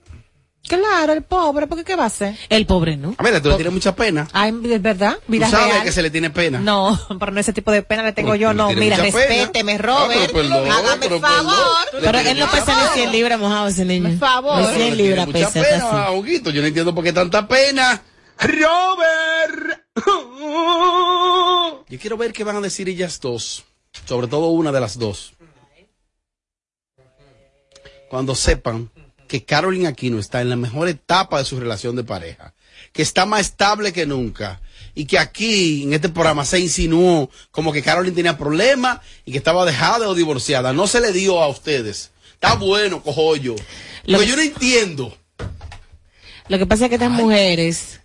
[0.65, 2.37] Claro, el pobre, porque qué va a hacer?
[2.47, 3.15] El pobre, ¿no?
[3.17, 4.29] A ver, tú le tienes mucha pena.
[4.31, 5.83] Ay, es verdad, Tú vida sabes real.
[5.83, 6.59] que se le tiene pena.
[6.61, 8.69] No, pero no ese tipo de pena le tengo Pero yo, tú no.
[8.71, 9.27] Mira, mucha pena.
[9.27, 10.31] respéteme, Ah, Robert.
[10.31, 11.55] pero perdón, Hágame el favor.
[12.01, 12.93] Pero él no mucha pesa ni pena.
[12.93, 14.09] 100 libras mojado ese niño.
[14.11, 14.57] Por favor.
[14.61, 15.61] Ni Pero 100 le tiene libras mucha pesa.
[15.69, 16.15] pena, así.
[16.15, 16.49] Huguito.
[16.49, 18.01] Yo no entiendo por qué tanta pena.
[18.39, 19.81] Robert.
[21.89, 23.65] Yo quiero ver qué van a decir ellas dos.
[24.05, 25.33] Sobre todo una de las dos.
[28.09, 28.89] Cuando sepan
[29.33, 32.53] que Carolyn Aquino está en la mejor etapa de su relación de pareja.
[32.91, 34.61] Que está más estable que nunca.
[34.93, 39.39] Y que aquí, en este programa, se insinuó como que Carolyn tenía problemas y que
[39.39, 40.71] estaba dejada o divorciada.
[40.71, 42.11] No se le dio a ustedes.
[42.35, 43.55] Está bueno, cojollo.
[44.05, 45.17] Lo que- yo no entiendo.
[46.47, 48.01] Lo que pasa es que estas mujeres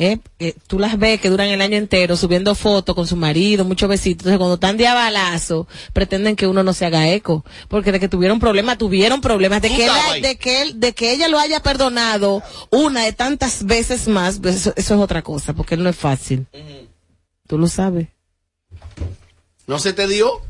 [0.00, 3.64] eh, eh, tú las ves que duran el año entero subiendo fotos con su marido,
[3.64, 4.20] muchos besitos.
[4.20, 7.44] Entonces, cuando están de balazo, pretenden que uno no se haga eco.
[7.66, 9.60] Porque de que tuvieron problemas, tuvieron problemas.
[9.60, 10.22] De Tú que, ahí.
[10.22, 14.54] de, que él, de que ella lo haya perdonado una de tantas veces más, pues
[14.54, 16.46] eso, eso es otra cosa, porque él no es fácil.
[17.48, 18.06] Tú lo sabes.
[19.66, 20.40] ¿No se te dio?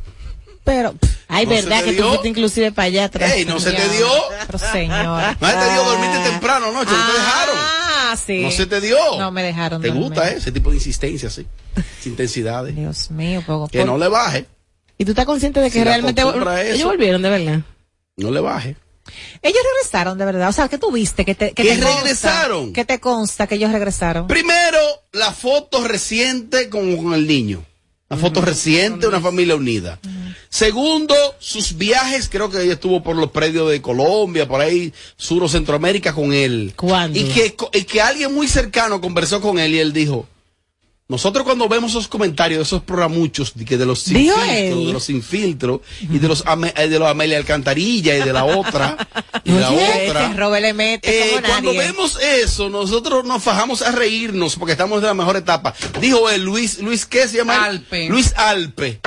[0.65, 0.95] Pero,
[1.27, 2.09] ay, ¿No se verdad que tú dio?
[2.09, 3.33] fuiste inclusive para allá atrás.
[3.33, 4.09] Ey, ¿no se te dio?
[4.47, 5.23] Pero señor.
[5.41, 6.91] ¿No se te dio dormirte temprano anoche?
[6.93, 7.78] ¿No te dejaron?
[8.13, 8.43] Ah, sí.
[8.43, 8.97] ¿No se te dio?
[9.19, 10.05] No me dejaron ¿Te dormir.
[10.05, 10.37] gusta eh?
[10.39, 11.47] ese tipo de insistencia, sí?
[12.07, 12.75] Intensidades.
[12.77, 14.47] Dios mío, poco Que no le baje.
[14.97, 17.61] ¿Y tú estás consciente de que Si realmente ellos volvieron de verdad?
[18.17, 18.77] No le baje.
[19.43, 20.49] Ellos regresaron de verdad.
[20.49, 21.25] O sea, ¿qué tuviste?
[21.25, 22.73] Que te, que ¿Que te consta- regresaron?
[22.73, 24.27] que te consta que ellos regresaron?
[24.27, 24.79] Primero,
[25.13, 27.65] la foto reciente con, con el niño.
[28.11, 29.99] La foto reciente, una familia unida.
[30.49, 35.43] Segundo, sus viajes, creo que ella estuvo por los predios de Colombia, por ahí, Sur
[35.45, 36.73] o Centroamérica con él.
[36.77, 37.19] ¿Cuándo?
[37.19, 40.27] Y que, y que alguien muy cercano conversó con él y él dijo,
[41.11, 44.93] nosotros cuando vemos esos comentarios de esos programuchos de, que de los sin filtro, de
[44.93, 48.45] los sin filtro, y de los, Ame- eh, de los Amelia Alcantarilla y de la
[48.45, 49.09] otra,
[49.43, 50.29] y de la otra.
[50.75, 55.37] mete Eh, cuando vemos eso, nosotros nos fajamos a reírnos porque estamos en la mejor
[55.39, 55.73] etapa.
[55.99, 57.65] Dijo él, Luis, Luis, ¿qué se llama?
[57.65, 58.07] Alpe.
[58.11, 59.01] Luis Alpe.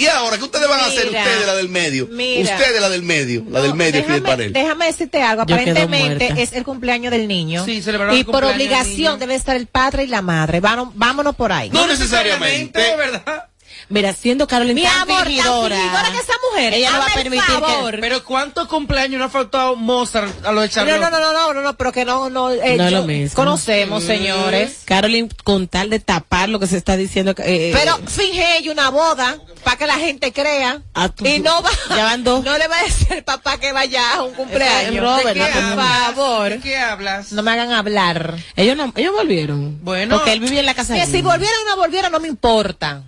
[0.00, 2.06] ¿Y ahora qué ustedes van a hacer ustedes, la del medio?
[2.10, 2.56] mira.
[2.56, 4.52] Ustedes, la del medio, la del No, medio, déjame, Fidel Panel.
[4.52, 5.42] déjame decirte algo.
[5.42, 7.64] Aparentemente es el cumpleaños del niño.
[7.66, 10.60] Sí, celebraron y el por obligación debe estar el padre y la madre.
[10.60, 11.68] Vámonos, vámonos por ahí.
[11.70, 12.80] No necesariamente.
[12.96, 13.46] ¿verdad?
[13.90, 15.76] Mira, siendo Carolina Mi tan amor, tan fingidora,
[16.12, 16.74] que esa mujer.
[16.74, 17.44] ella no va a permitir
[17.90, 17.98] que-.
[18.00, 21.00] Pero ¿cuántos cumpleaños no ha faltado Mozart a los de No, Charlotte?
[21.00, 23.34] no, no, no, no, no, no, pero que no, no, eh, No es lo mismo.
[23.34, 24.82] Conocemos, señores.
[24.84, 27.34] Carolyn, con tal de tapar lo que se está diciendo.
[27.38, 30.80] eh, Pero finge ella una boda para que la gente crea.
[30.94, 32.44] Ah, tú- y no va, ya van dos.
[32.44, 35.02] no le va a decir al papá que vaya a un cumpleaños.
[35.02, 36.48] Robert, ¿De qué no, por favor.
[36.50, 37.32] ¿De qué hablas?
[37.32, 38.36] No me hagan hablar.
[38.54, 39.84] ellos no, ellos volvieron.
[39.84, 40.14] Bueno.
[40.16, 41.22] Porque él vivía en la casa Que de si él.
[41.24, 43.02] volvieran o no volvieran, no me importa.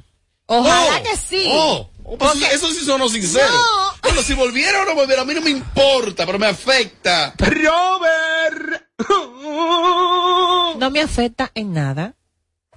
[0.47, 1.45] Ojalá Oh, que sí.
[1.49, 3.47] Oh, oh, pues Porque- eso sí sonó sincero.
[3.53, 3.93] No.
[4.03, 7.35] Bueno, si volviera o no volviera, a mí no me importa, pero me afecta.
[7.39, 8.83] Robert.
[10.79, 12.15] No me afecta en nada.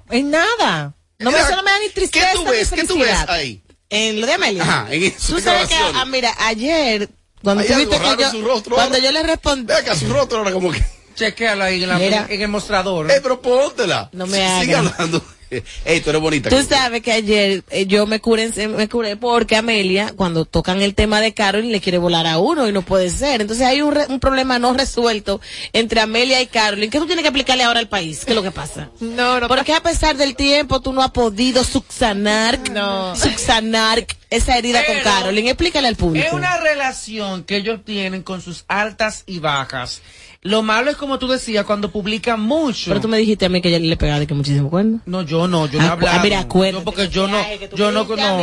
[0.10, 0.94] En nada.
[1.20, 2.72] No me, eso no me da ni tristeza ¿Qué tú ves?
[2.72, 3.64] ni ¿Qué tú ves ahí?
[3.90, 4.64] En lo de Amelia.
[4.64, 7.10] Ajá, en Tú sabes que, ah, mira, ayer,
[7.44, 9.06] cuando Hay tú algo viste que yo, su rostro cuando ahora.
[9.08, 10.84] yo le respondí, Ve acá su rostro ahora como que...
[11.16, 13.10] Chequéalo ahí en, la- en el mostrador.
[13.10, 14.10] Eh, pero póntela.
[14.12, 14.92] No me Sí, Sigue hagas.
[14.94, 15.26] hablando.
[15.86, 16.50] Ey, tú eres bonita.
[16.50, 20.96] Tú sabes que ayer eh, yo me curé, me curé porque Amelia, cuando tocan el
[20.96, 23.42] tema de Carolyn, le quiere volar a uno y no puede ser.
[23.42, 25.40] Entonces hay un, re- un problema no resuelto
[25.74, 26.90] entre Amelia y Carolyn.
[26.90, 28.24] ¿Qué tú tienes que explicarle ahora al país?
[28.26, 28.90] ¿Qué es lo que pasa?
[29.00, 29.48] No, no.
[29.48, 33.16] Porque a pesar del tiempo tú no has podido subsanar, No.
[33.16, 35.48] subsanar esa herida con Carolyn.
[35.48, 36.26] Explícale al público.
[36.28, 40.02] Es una relación que ellos tienen con sus altas y bajas.
[40.46, 42.86] Lo malo es como tú decías, cuando publican mucho.
[42.92, 45.02] Pero tú me dijiste a mí que ella le pegaba de que muchísimo cuerno.
[45.08, 46.20] No, yo no, yo no he Ah, hablado.
[46.20, 48.36] ah, mira, acuérdate Yo porque yo que no, yo no, no, no,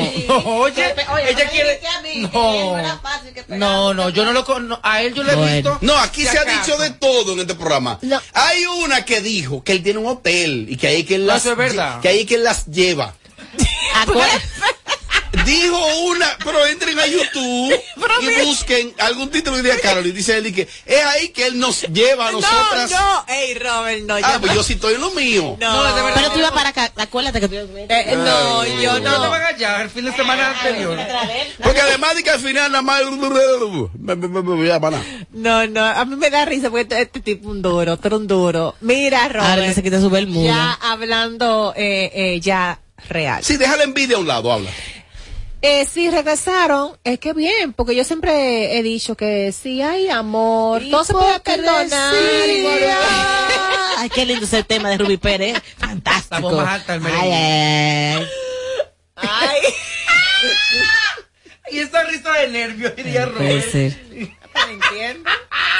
[0.57, 2.77] oye, Oye, ella quiere, mí no
[3.49, 5.79] no, no, no, yo no lo, con- no, a él yo le he visto.
[5.81, 8.01] No, aquí si se ha dicho de todo en este programa.
[8.03, 8.21] No.
[8.35, 11.35] Hay una que dijo que él tiene un hotel y que ahí que él No,
[11.35, 12.01] las, eso es verdad.
[12.01, 13.15] que ahí que él las lleva.
[13.95, 14.43] Acuérdate-
[15.45, 17.75] Dijo una, pero entren a YouTube
[18.23, 21.47] y busquen algún título y diga Carol y dice él y que es ahí que
[21.47, 22.91] él nos lleva a nosotras.
[22.91, 25.57] No, no, ey, Robert, no, Ah, pues yo sí estoy en lo mío.
[25.59, 26.21] no, No, de verdad.
[26.23, 26.93] Pero tú ibas para acá.
[26.97, 29.31] Acuérdate que tú Eh, no, yo No te no.
[29.31, 30.99] van allá el fin de semana anterior.
[31.63, 33.01] Porque además de que al final nada más
[34.81, 35.03] pana.
[35.33, 38.27] No, no, a mí me da risa porque este, este tipo un duro, otro un
[38.27, 38.75] duro.
[38.81, 40.47] Mira, Ahora Robert, se quita su bermuda.
[40.47, 43.43] ya hablando eh, eh, ya real.
[43.45, 44.71] Sí, deja la envidia a un lado, habla.
[45.63, 50.83] Eh, si regresaron, es que bien, porque yo siempre he dicho que si hay amor,
[50.91, 52.15] todo se puede perdonar.
[53.97, 55.63] Ay, qué lindo ese tema de Ruby Pérez.
[55.79, 56.51] Fantástico.
[56.51, 58.27] La más alta del Ay, ay, ay.
[59.17, 59.61] Ay,
[61.71, 63.65] Y esa risa de nervios, diría Robert.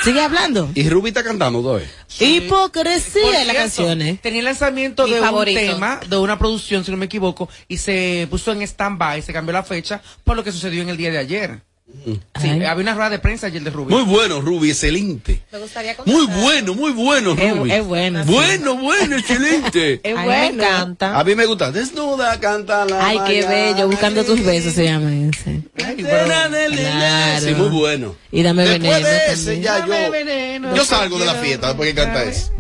[0.03, 0.71] Sigue hablando.
[0.75, 1.89] Y Ruby está cantando todavía.
[2.19, 4.21] Hipocresía en las canciones.
[4.21, 5.61] Tenía el lanzamiento Mi de favorito.
[5.61, 9.33] un tema, de una producción, si no me equivoco, y se puso en stand-by, se
[9.33, 11.63] cambió la fecha por lo que sucedió en el día de ayer.
[12.05, 12.65] Sí, Ay.
[12.65, 13.93] había una rueda de prensa ayer de Rubí.
[13.93, 15.43] Muy bueno, Ruby, excelente.
[15.53, 17.71] Me gustaría Muy bueno, muy bueno, Es- Ruby.
[17.73, 18.33] es bueno, sí.
[18.33, 20.01] Bueno, bueno, excelente.
[20.03, 20.63] Es A mí me bueno.
[20.65, 21.19] encanta.
[21.19, 21.71] A mí me gusta.
[21.71, 23.49] Desnuda, canta la Ay, qué mañana.
[23.51, 23.89] bello.
[23.89, 25.63] Buscando tus besos se llama ese.
[25.77, 27.41] Claro.
[27.41, 28.17] Sí, muy bueno.
[28.31, 29.63] Y dame Después veneno de ese, también.
[29.63, 32.51] ya Dame yo, veneno, yo salgo de la fiesta después que canta eso.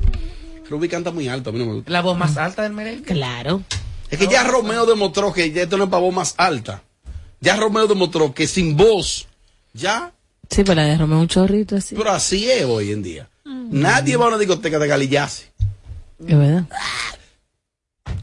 [0.68, 1.90] Ruby canta muy alto, a mí no me gusta.
[1.90, 3.04] La voz más alta del merengue.
[3.04, 3.62] Claro.
[4.11, 6.82] Es que ya Romeo demostró que ya esto no es para voz más alta.
[7.42, 9.26] Ya Romeo demostró que sin voz,
[9.74, 10.12] ya,
[10.48, 11.94] Sí, pero la de Romeo es un chorrito así.
[11.94, 13.28] pero así es hoy en día.
[13.44, 15.46] Nadie va a una discoteca de galillace.
[16.26, 16.66] Es verdad.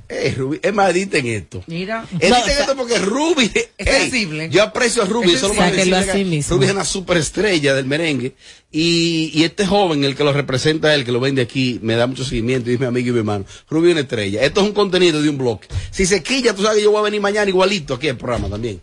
[0.08, 1.64] Eh, Ruby, es más, editen esto.
[1.68, 2.06] Mira.
[2.12, 4.50] Editen No, o sea, esto porque Ruby es ey, sensible.
[4.50, 5.34] Yo aprecio a Ruby.
[5.34, 6.56] Es solo para decirle así mismo.
[6.56, 8.36] Ruby es una superestrella del merengue.
[8.72, 12.06] Y, y este joven, el que lo representa, el que lo vende aquí, me da
[12.08, 13.46] mucho seguimiento y es mi amigo y mi hermano.
[13.70, 14.42] Ruby es una estrella.
[14.44, 15.62] Esto es un contenido de un blog.
[15.92, 18.50] Si se quilla, tú sabes que yo voy a venir mañana igualito aquí al programa
[18.50, 18.82] también.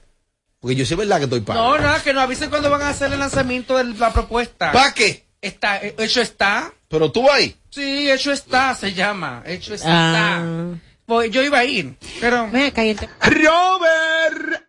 [0.60, 1.60] Porque yo sé verdad que estoy pago.
[1.60, 4.72] No, nada, que nos avisen cuando van a hacer el lanzamiento de la propuesta.
[4.72, 5.24] ¿Para qué?
[5.40, 6.72] Está, eh, hecho está.
[6.88, 7.54] Pero tú ahí.
[7.70, 9.42] Sí, hecho está, se llama.
[9.46, 10.38] Hecho está.
[10.38, 10.74] Ah.
[11.04, 12.48] Pues yo iba a ir, pero.
[12.50, 14.64] Ven acá, y el te- Robert.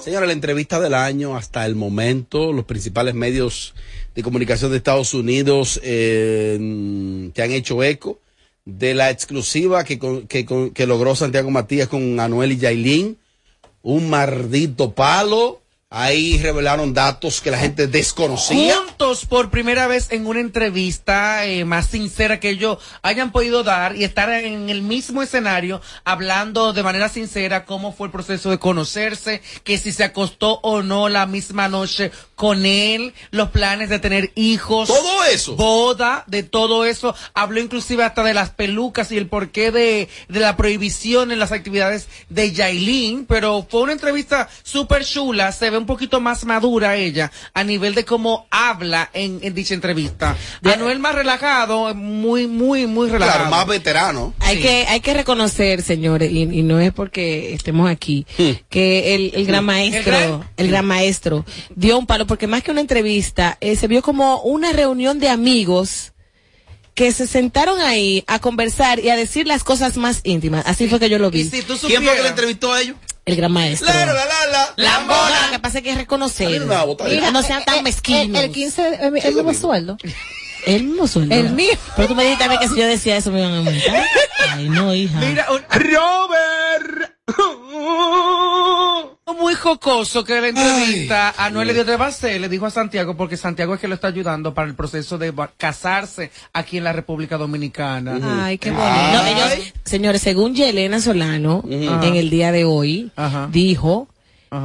[0.00, 3.74] Señora, la entrevista del año hasta el momento, los principales medios
[4.14, 8.20] de comunicación de Estados Unidos eh, te han hecho eco
[8.64, 13.18] de la exclusiva que, con- que, con- que logró Santiago Matías con Anuel y Yailin.
[13.82, 15.60] Un maldito palo.
[15.90, 18.76] Ahí revelaron datos que la gente desconocía.
[18.76, 23.96] Juntos por primera vez en una entrevista eh, más sincera que ellos hayan podido dar
[23.96, 28.58] y estar en el mismo escenario hablando de manera sincera cómo fue el proceso de
[28.58, 33.98] conocerse, que si se acostó o no la misma noche con él, los planes de
[33.98, 34.88] tener hijos.
[34.88, 35.56] Todo eso.
[35.56, 37.14] Boda, de todo eso.
[37.32, 41.50] Habló inclusive hasta de las pelucas y el porqué de, de la prohibición en las
[41.50, 46.96] actividades de Yailin, pero fue una entrevista súper chula, se ve un poquito más madura
[46.96, 50.36] ella a nivel de cómo habla en, en dicha entrevista.
[50.62, 53.38] Anuel más relajado, muy, muy, muy relajado.
[53.38, 54.34] Claro, más veterano.
[54.40, 58.26] Hay que hay que reconocer, señores, y, y no es porque estemos aquí,
[58.68, 62.80] que el, el gran maestro, El gran, maestro, dio un palo, porque más que una
[62.80, 66.12] entrevista, eh, se vio como una reunión de amigos
[66.98, 70.64] que se sentaron ahí a conversar y a decir las cosas más íntimas.
[70.66, 71.42] Así fue que yo lo vi.
[71.42, 72.96] Y si tú ¿Quién fue que le entrevistó a ellos?
[73.24, 73.86] El gran maestro.
[73.86, 76.48] La, la, la, la, lo que pasa es que es reconocer.
[76.48, 78.42] Mira, no sean tan el, mezquinos.
[78.42, 79.96] el 15, el, el mismo sueldo.
[80.66, 81.32] El mismo sueldo.
[81.34, 81.70] El mío.
[81.94, 84.04] Pero tú me dijiste a mí que si yo decía eso me iban a aumentar.
[84.50, 85.20] Ay, no, hija.
[85.20, 87.17] Mira, un- Robert.
[89.38, 93.36] Muy jocoso que la entrevista Anuel le dio de base, le dijo a Santiago, porque
[93.36, 97.36] Santiago es que lo está ayudando para el proceso de casarse aquí en la República
[97.36, 98.44] Dominicana.
[98.44, 99.12] Ay, qué bonito.
[99.12, 99.52] No, ellos,
[99.84, 103.12] señores, según Yelena Solano, en el día de hoy,
[103.50, 104.08] dijo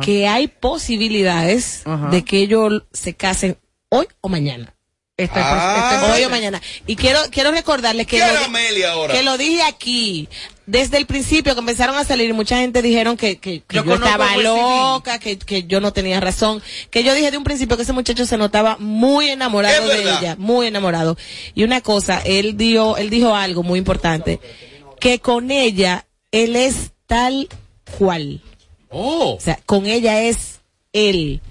[0.02, 3.58] que hay posibilidades de que ellos se casen
[3.90, 4.74] hoy o mañana.
[5.16, 6.00] Este, Ah.
[6.02, 6.60] este- Hoy o mañana.
[6.88, 10.28] Y quiero, quiero recordarles que lo dije aquí.
[10.66, 14.38] Desde el principio que empezaron a salir, mucha gente dijeron que, que, que Yo estaba
[14.38, 16.62] loca, que, que yo no tenía razón.
[16.90, 20.36] Que yo dije de un principio que ese muchacho se notaba muy enamorado de ella,
[20.38, 21.18] muy enamorado.
[21.54, 24.40] Y una cosa, él dio, él dijo algo muy importante,
[25.02, 27.50] que con ella, él es tal
[27.98, 28.42] cual.
[28.90, 29.36] Oh.
[29.36, 30.62] O sea, con ella es
[30.94, 31.42] él.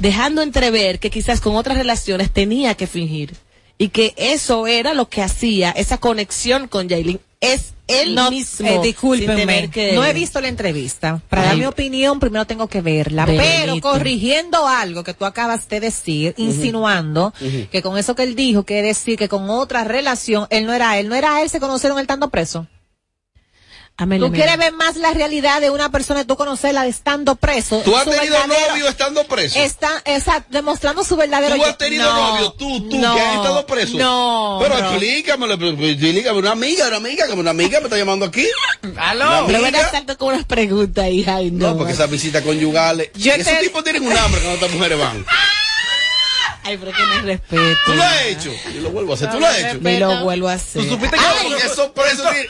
[0.00, 3.34] Dejando entrever que quizás con otras relaciones tenía que fingir.
[3.78, 7.20] Y que eso era lo que hacía, esa conexión con Jailin.
[7.40, 8.66] Es él No, mismo.
[8.68, 11.22] eh, discúlpenme, que- no he visto la entrevista.
[11.28, 13.24] Para dar mi opinión, primero tengo que verla.
[13.24, 17.32] Pero corrigiendo algo que tú acabas de decir, insinuando
[17.70, 20.98] que con eso que él dijo, quiere decir que con otra relación, él no era
[20.98, 22.66] él, no era él, se conocieron él estando preso.
[24.00, 27.82] Amelia, Tú quieres ver más la realidad de una persona, tú conocerla estando preso.
[27.84, 29.58] ¿Tú has tenido novio estando preso?
[29.58, 32.52] Está, exacto, demostrando su verdadero ¿Tú has tenido No, novio?
[32.52, 33.98] ¿Tú, tú, no, que has estado preso?
[33.98, 34.58] No.
[34.62, 34.88] Pero no.
[34.90, 38.46] explícamelo, pero explícame, una amiga, una amiga, como una amiga me está llamando aquí.
[38.96, 39.46] ¡Aló!
[39.48, 41.34] Pero ven a salto con unas preguntas, hija.
[41.36, 41.70] Ay, no.
[41.70, 43.10] No, porque esas visitas conyugales.
[43.14, 45.26] Yo esos te- tipos tienen un hambre cuando estas mujeres van.
[46.68, 47.78] Ay, pero que respeto.
[47.86, 48.52] Tú lo has hecho.
[48.74, 49.30] Yo lo vuelvo a hacer.
[49.30, 49.78] Tú lo has hecho.
[49.80, 50.82] Ni lo vuelvo a hacer.
[50.82, 52.46] ¿Tú supiste que Ay, esos presos tienen.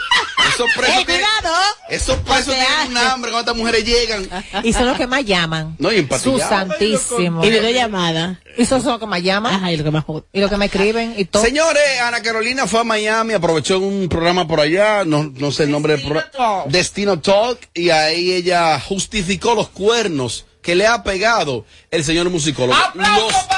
[0.48, 1.26] Esos presos ¡Ey, tienen.
[1.40, 1.56] cuidado!
[1.88, 4.28] Esos presos tienen un hambre cuando estas mujeres llegan.
[4.64, 5.76] Y son los que más llaman.
[5.78, 6.08] No, y.
[6.20, 7.44] Su santísimo.
[7.44, 8.40] Y videollamada.
[8.56, 9.62] Y esos son los que más llaman.
[9.62, 10.04] Ay, lo que más.
[10.32, 11.44] Y los que me escriben y todo.
[11.44, 15.70] Señores, Ana Carolina fue a Miami, aprovechó un programa por allá, no, no sé el
[15.70, 16.28] nombre del programa.
[16.32, 16.66] Talk.
[16.66, 22.76] Destino Talk, y ahí ella justificó los cuernos que le ha pegado el señor musicólogo.
[22.76, 23.57] ¡Aplauso Los!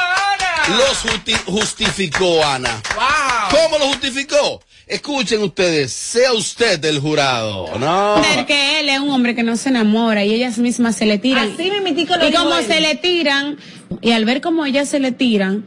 [0.68, 2.82] Los justi- justificó, Ana.
[2.94, 3.60] ¡Wow!
[3.62, 4.62] ¿Cómo lo justificó?
[4.86, 7.78] Escuchen ustedes, sea usted el jurado.
[7.78, 8.20] No.
[8.34, 11.52] Porque él es un hombre que no se enamora y ellas mismas se le tiran.
[11.54, 12.66] Así mimitico lo y dijo como él.
[12.66, 13.56] se le tiran,
[14.00, 15.64] y al ver cómo ellas se le tiran,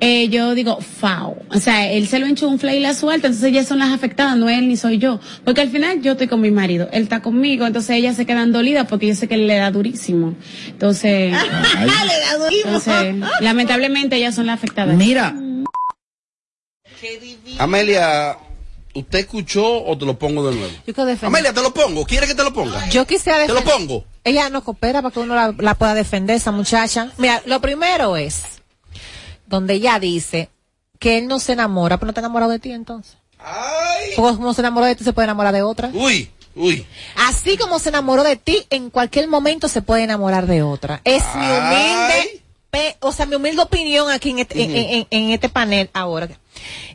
[0.00, 1.36] eh, yo digo, fao.
[1.50, 4.48] O sea, él se lo enchufla y la suelta, entonces ellas son las afectadas, no
[4.48, 5.20] él ni soy yo.
[5.44, 8.52] Porque al final yo estoy con mi marido, él está conmigo, entonces ellas se quedan
[8.52, 10.34] dolidas porque yo sé que él le da durísimo.
[10.68, 11.34] Entonces,
[12.64, 14.96] entonces lamentablemente ellas son las afectadas.
[14.96, 15.34] Mira,
[17.58, 18.38] Amelia,
[18.94, 20.72] ¿usted escuchó o te lo pongo de nuevo?
[20.86, 21.26] Yo quiero defender.
[21.26, 22.04] Amelia, te lo pongo.
[22.04, 22.88] ¿Quiere que te lo ponga?
[22.90, 24.04] Yo quisiera Te lo pongo.
[24.22, 27.10] Ella no coopera para que uno la, la pueda defender, esa muchacha.
[27.16, 28.57] Mira, lo primero es
[29.48, 30.50] donde ella dice
[30.98, 33.16] que él no se enamora, pero no está enamorado de ti entonces.
[34.16, 35.90] Porque como se enamoró de ti, se puede enamorar de otra.
[35.92, 36.86] Uy, uy.
[37.16, 41.00] Así como se enamoró de ti, en cualquier momento se puede enamorar de otra.
[41.04, 45.30] Es mi humilde, pe- o sea, mi humilde opinión aquí en este, en- en- en
[45.30, 46.28] este panel ahora.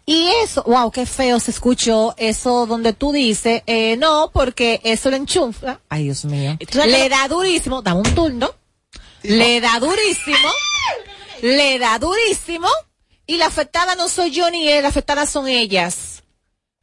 [0.06, 5.10] Y eso, wow, qué feo se escuchó eso donde tú dices, eh, no, porque eso
[5.10, 5.80] le enchufla.
[5.88, 6.58] Ay, Dios mío.
[6.91, 8.51] Le da durísimo, dame un turno.
[9.22, 10.49] Le da durísimo.
[11.44, 12.68] Le da durísimo.
[13.26, 16.24] Y la afectada no soy yo ni él, la afectada son ellas.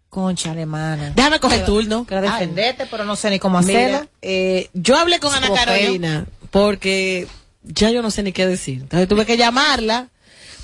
[0.09, 1.13] Concha alemana.
[1.15, 2.05] Déjame coger turno.
[2.05, 4.07] Quiero defenderte, pero no sé ni cómo hacerlo.
[4.23, 5.53] eh, yo hablé con Ana.
[5.53, 7.27] Carolina porque
[7.63, 8.81] ya yo no sé ni qué decir.
[8.83, 10.09] Entonces tuve que llamarla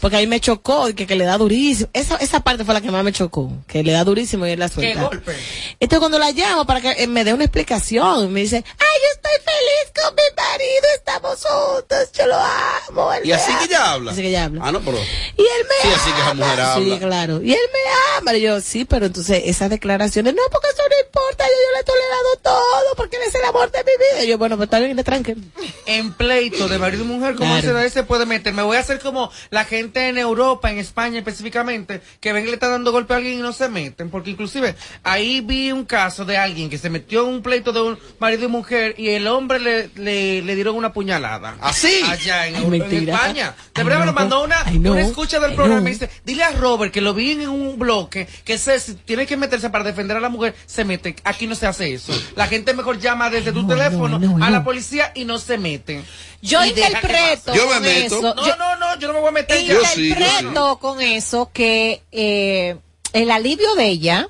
[0.01, 1.89] porque a mí me chocó que, que le da durísimo.
[1.93, 4.59] Esa, esa parte fue la que más me chocó, que le da durísimo y él
[4.59, 5.03] la suelta.
[5.05, 5.35] golpe?
[5.81, 9.09] Entonces cuando la llamo para que eh, me dé una explicación, me dice, ay, yo
[9.15, 13.13] estoy feliz con mi marido, estamos juntos, yo lo amo.
[13.13, 13.65] él Y así que ama".
[13.65, 14.13] ella habla.
[14.13, 14.63] Así que ella habla.
[14.65, 14.99] Ah, no, pero.
[14.99, 16.73] Y él me Sí, así que esa mujer ama.
[16.75, 16.95] habla.
[16.95, 17.43] Sí, claro.
[17.43, 18.35] Y él me ama.
[18.37, 21.81] Y yo, sí, pero entonces esas declaraciones, no, porque eso no importa, yo, yo le
[21.81, 24.25] he tolerado todo, porque él es el amor de mi vida.
[24.25, 25.41] Y yo, bueno, pues está bien, tranquilo.
[25.87, 27.63] en pleito de marido y mujer, como Claro.
[27.67, 28.53] se da se puede meter?
[28.53, 32.51] Me voy a hacer como la gente en Europa, en España específicamente, que ven que
[32.51, 35.85] le está dando golpe a alguien y no se meten, porque inclusive ahí vi un
[35.85, 39.09] caso de alguien que se metió en un pleito de un marido y mujer y
[39.11, 41.57] el hombre le, le, le dieron una puñalada.
[41.61, 42.01] ¿Así?
[42.09, 43.15] Allá en, Ay, en mentira.
[43.15, 43.55] España.
[43.75, 46.93] De verdad me lo mandó una, una escucha del programa y dice, dile a Robert
[46.93, 50.21] que lo vi en un bloque, que se, si tiene que meterse para defender a
[50.21, 51.17] la mujer, se mete.
[51.25, 52.13] Aquí no se hace eso.
[52.35, 56.05] La gente mejor llama desde tu teléfono no, a la policía y no se meten.
[56.43, 57.55] Yo interpreto.
[57.55, 58.19] Yo me con meto.
[58.19, 58.35] eso.
[58.35, 59.65] No, yo- no, no, yo no me voy a meter.
[59.65, 62.77] Yo sí, yo interpreto con eso que eh,
[63.13, 64.29] el alivio de ella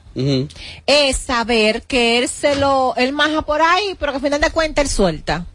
[0.87, 4.51] es saber que él se lo, él maja por ahí, pero que al final de
[4.51, 5.47] cuentas él suelta.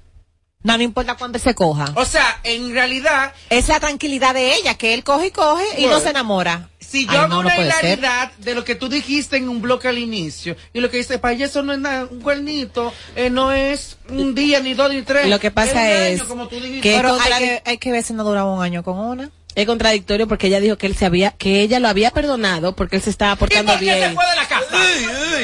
[0.63, 1.85] No, no importa cuándo se coja.
[1.95, 5.87] O sea, en realidad, Es la tranquilidad de ella, que él coge y coge y
[5.87, 6.69] no se enamora.
[6.79, 7.65] si yo Ay, hago no, no una ser.
[7.65, 11.17] hilaridad de lo que tú dijiste en un bloque al inicio, y lo que dice,
[11.19, 14.91] para ella eso no es nada, un cuernito, eh, no es un día, ni dos,
[14.91, 15.27] ni tres.
[15.29, 16.81] Lo que pasa un año, es como tú dijiste.
[16.81, 19.31] que- Pero hay que, hay que ver si no duraba un año con una.
[19.53, 22.95] Es contradictorio porque ella dijo que él se había, que ella lo había perdonado porque
[22.95, 24.15] él se estaba ¿Y portando por qué se bien.
[24.15, 24.65] fue de la casa?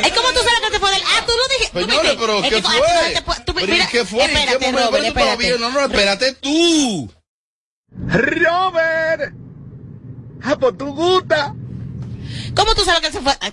[0.05, 2.17] Es como tú sabes que se fue del, ah, tú lo dijiste, tú Señores, viste.
[2.25, 2.77] pero Es ¿qué tú- fue?
[2.77, 4.23] ah, tú te pu- tú- Pero, ¿y mira, ¿Qué fue?
[4.23, 4.79] ¿En qué Espérate, momento?
[4.87, 5.59] Robert, Pero tú todavía- espérate.
[5.59, 7.11] No, no, espérate tú.
[8.07, 9.33] Robert.
[10.43, 11.55] Ah, pues tú gusta.
[12.55, 13.33] ¿Cómo tú sabes que él se fue?
[13.41, 13.51] Ah,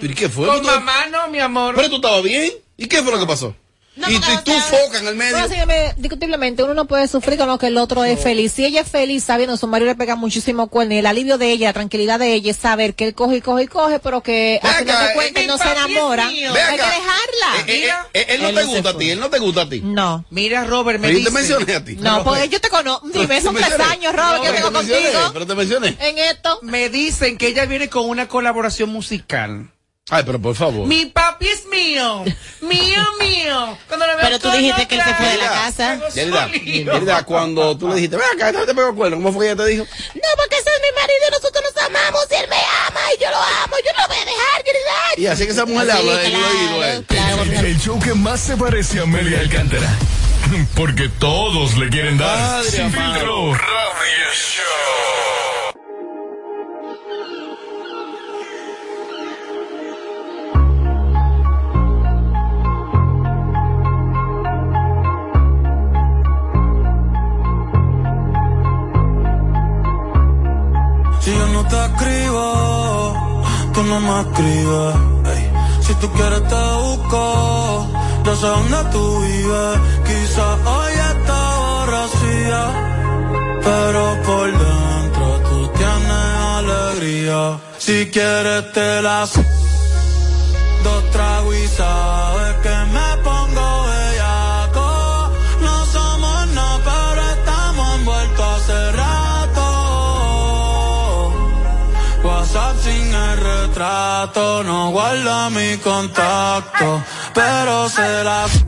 [0.00, 0.46] ¿Pero y qué fue?
[0.46, 1.74] Con ¿Tú- mamá no, mi amor.
[1.74, 2.52] Pero tú estabas bien.
[2.76, 3.54] ¿Y qué fue lo que pasó?
[3.94, 5.32] No, y, porque, y o tú foca en el medio.
[5.32, 8.52] Bueno, sígueme, discutiblemente, uno no puede sufrir con lo que el otro es feliz.
[8.52, 11.36] Si ella es feliz sabiendo que su marido le pega muchísimo cuerno y el alivio
[11.36, 13.98] de ella, la tranquilidad de ella es saber que él coge y coge y coge,
[13.98, 17.58] pero que al final de cuentas eh, no mi se enamora, hay que dejarla.
[17.58, 18.08] Eh, eh, Mira.
[18.14, 19.80] eh, él no Él te no gusta a ti, él no te gusta a ti.
[19.84, 20.24] No.
[20.30, 21.30] Mira, Robert, me Pero yo dice.
[21.30, 21.96] te mencioné a ti.
[21.96, 23.06] No, porque yo te conozco.
[23.12, 24.98] Dime, son tres años, Robert, que yo tengo contigo.
[25.34, 25.96] Pero te mencioné.
[26.00, 26.60] En esto.
[26.62, 29.70] Me dicen que ella viene con una colaboración musical.
[30.10, 30.86] Ay, pero por favor.
[30.88, 32.24] Mi papi es mío.
[32.60, 33.78] Mío, mío.
[33.86, 36.00] Cuando lo veo Pero tú dijiste que él se fue de la casa.
[36.12, 36.48] Yerida.
[36.50, 39.62] Yerida, cuando tú le dijiste, ven acá, no te pego cuerno, ¿cómo fue que ella
[39.62, 39.84] te dijo?
[39.84, 43.22] No, porque ese es mi marido y nosotros nos amamos y él me ama y
[43.22, 44.92] yo lo amo, yo no lo voy a dejar, querida.
[45.18, 47.04] Y así que esa mujer le habla en el oído él.
[47.06, 49.88] claro, El, show que más se parece a Amelia Alcántara.
[50.74, 52.64] Porque todos le quieren dar.
[52.64, 53.54] Sin filtro.
[53.54, 55.21] Radio Show.
[71.72, 72.44] Te escribo,
[73.72, 74.94] tú no me escribes.
[75.84, 77.22] Si tú quieres te busco,
[78.24, 79.78] yo sé dónde tú vives.
[80.08, 82.62] Quizás hoy está borracía,
[83.66, 87.58] pero por dentro tú tienes alegría.
[87.78, 89.32] Si quieres te las
[90.84, 91.56] dos tragos
[104.64, 107.02] no guarda mi contacto,
[107.34, 108.64] pero se las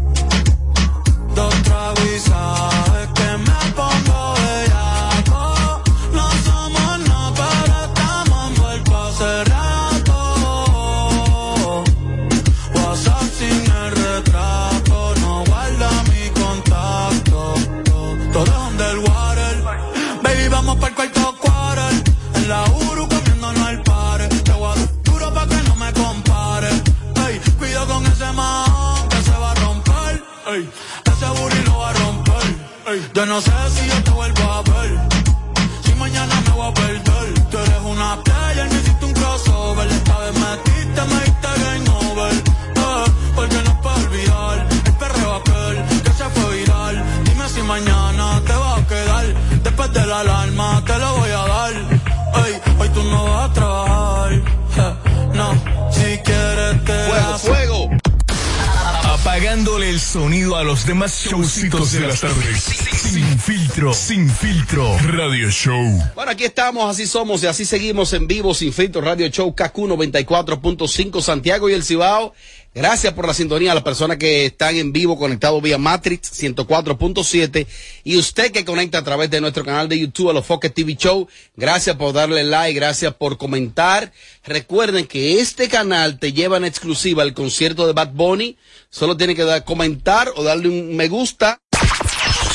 [60.74, 62.60] los demás showcitos de las tardes.
[62.60, 66.02] Sin filtro, sin filtro, radio show.
[66.16, 69.72] Bueno, aquí estamos, así somos y así seguimos en vivo sin filtro Radio Show KQ
[69.72, 72.34] 94.5 Santiago y el Cibao.
[72.74, 77.66] Gracias por la sintonía a las personas que están en vivo conectados vía Matrix 104.7
[78.02, 80.96] y usted que conecta a través de nuestro canal de YouTube a los Focus TV
[80.96, 81.28] Show.
[81.56, 84.12] Gracias por darle like, gracias por comentar.
[84.44, 88.56] Recuerden que este canal te lleva en exclusiva al concierto de Bad Bunny.
[88.90, 91.60] Solo tiene que dar comentar o darle un me gusta.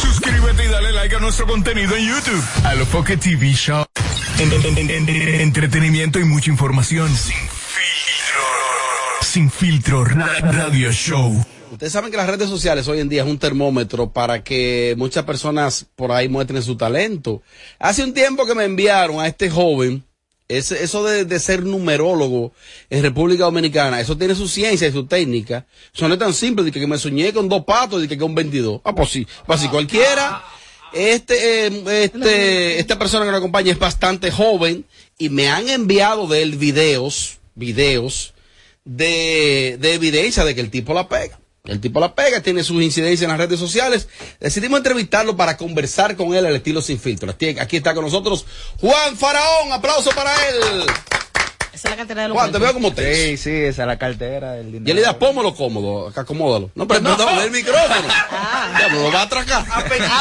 [0.02, 2.44] Suscríbete y dale like a nuestro contenido en YouTube.
[2.66, 3.86] A lo Foque TV Show.
[4.38, 7.10] En- en- en- en- entretenimiento y mucha información.
[7.16, 7.36] Sin.
[9.30, 11.32] Sin filtro, ra- radio show.
[11.72, 15.24] Ustedes saben que las redes sociales hoy en día es un termómetro para que muchas
[15.24, 17.44] personas por ahí muestren su talento.
[17.78, 20.04] Hace un tiempo que me enviaron a este joven,
[20.48, 22.54] ese- eso de, ser numerólogo
[22.90, 25.68] en República Dominicana, eso tiene su ciencia y su técnica.
[25.94, 28.34] Eso no es tan simple de que, me soñé con dos patos y que con
[28.34, 28.82] 22.
[28.84, 30.44] Ah, pues sí, pues si cualquiera.
[30.92, 34.86] Este, eh, este, esta persona que nos acompaña es bastante joven
[35.20, 38.34] y me han enviado de él videos, videos
[38.90, 41.40] de, de evidencia de que el tipo la pega.
[41.66, 44.08] El tipo la pega, tiene sus incidencias en las redes sociales.
[44.40, 47.30] Decidimos entrevistarlo para conversar con él al estilo sin filtro.
[47.30, 48.46] Aquí, está con nosotros
[48.80, 49.72] Juan Faraón.
[49.72, 50.86] Aplauso para él.
[51.74, 53.16] Esa es la cartera de los Juan, te veo como te.
[53.16, 54.86] Sí, sí, esa es la cartera del dinero.
[54.88, 56.72] Ya le da pómolo cómodo, acá acomódalo.
[56.76, 58.08] No, pero perdón, el micrófono.
[58.80, 59.66] Ya, pero lo vas a atracar.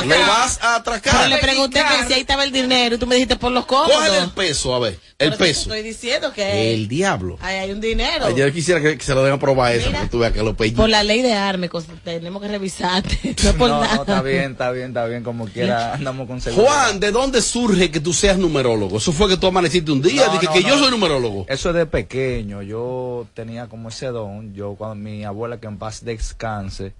[0.06, 1.14] Lo vas a atracar.
[1.16, 3.66] Pero le pregunté que si ahí estaba el dinero y tú me dijiste por los
[3.66, 3.92] cómodos.
[3.94, 4.98] Cógele el peso, a ver.
[5.18, 5.60] El te peso.
[5.62, 7.36] Estoy diciendo que El diablo.
[7.40, 8.26] ahí hay un dinero.
[8.26, 9.98] Ay, yo quisiera que, que se lo den a probar eso, Mira.
[10.00, 10.80] porque tú veas que lo pellizca.
[10.82, 13.36] Por la ley de Armecos tenemos que revisarte.
[13.44, 13.94] No por No, nada.
[13.96, 16.68] no, está bien, está bien, está bien, como quiera, andamos con seguridad.
[16.72, 18.98] Juan, ¿de dónde surge que tú seas numerólogo?
[18.98, 20.26] ¿Eso fue que tú amaneciste un día?
[20.26, 20.68] No, Dije no, que no.
[20.68, 21.37] yo soy numerólogo.
[21.48, 25.78] Eso es de pequeño, yo tenía como ese don, yo cuando mi abuela que en
[25.78, 26.94] paz descanse,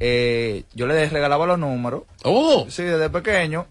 [0.00, 2.02] eh, yo le regalaba los números.
[2.24, 2.66] Oh.
[2.68, 3.66] Sí, desde pequeño.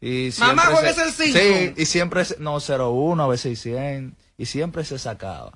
[0.00, 1.38] Y Mamá, juegues se- el cinco.
[1.38, 5.52] Sí, y siempre, no, 01, a veces 100, y siempre se sacaba.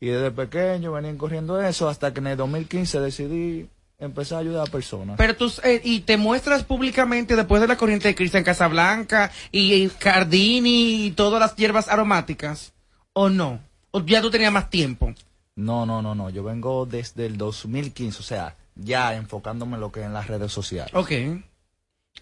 [0.00, 3.68] Y desde pequeño venían corriendo eso hasta que en el 2015 decidí
[3.98, 5.16] empezar a ayudar a personas.
[5.16, 9.72] Pero tú, eh, y te muestras públicamente después de la corriente de Cristian Casablanca y,
[9.72, 12.72] y Cardini y todas las hierbas aromáticas,
[13.18, 13.60] ¿o no?
[13.92, 15.14] ¿O ya tú tenías más tiempo?
[15.56, 16.28] No, no, no, no.
[16.28, 20.26] Yo vengo desde el 2015, o sea, ya enfocándome en lo que es en las
[20.26, 20.92] redes sociales.
[20.94, 21.12] Ok.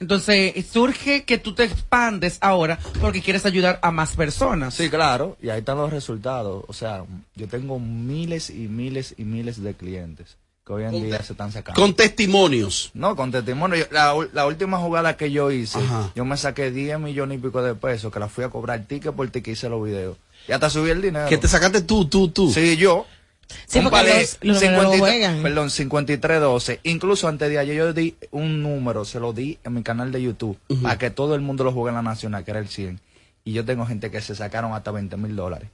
[0.01, 4.75] Entonces, surge que tú te expandes ahora porque quieres ayudar a más personas.
[4.75, 6.65] Sí, claro, y ahí están los resultados.
[6.67, 7.05] O sea,
[7.37, 10.37] yo tengo miles y miles y miles de clientes
[10.67, 11.81] que hoy en Con día se están sacando.
[11.81, 12.91] Con testimonios.
[12.95, 13.79] No, con testimonio.
[13.79, 16.11] Yo- la, la última jugada que yo hice, Ajá.
[16.15, 19.13] yo me saqué 10 millones y pico de pesos que la fui a cobrar ticket
[19.13, 20.17] por ticket hice los videos.
[20.49, 21.29] Y hasta subí el dinero.
[21.29, 22.53] Que te sacaste tú, tú, tú.
[22.53, 23.07] Sí, yo.
[23.67, 25.43] Sí, porque Cómpale los- los números 53 juegan.
[25.43, 26.81] Perdón, 5312.
[26.83, 30.23] Incluso antes de ayer yo di un número, se lo di en mi canal de
[30.23, 33.01] YouTube, para que todo el mundo lo juegue en la nacional, que era el 100.
[33.45, 35.69] Y yo tengo gente que se sacaron hasta 20 mil dólares.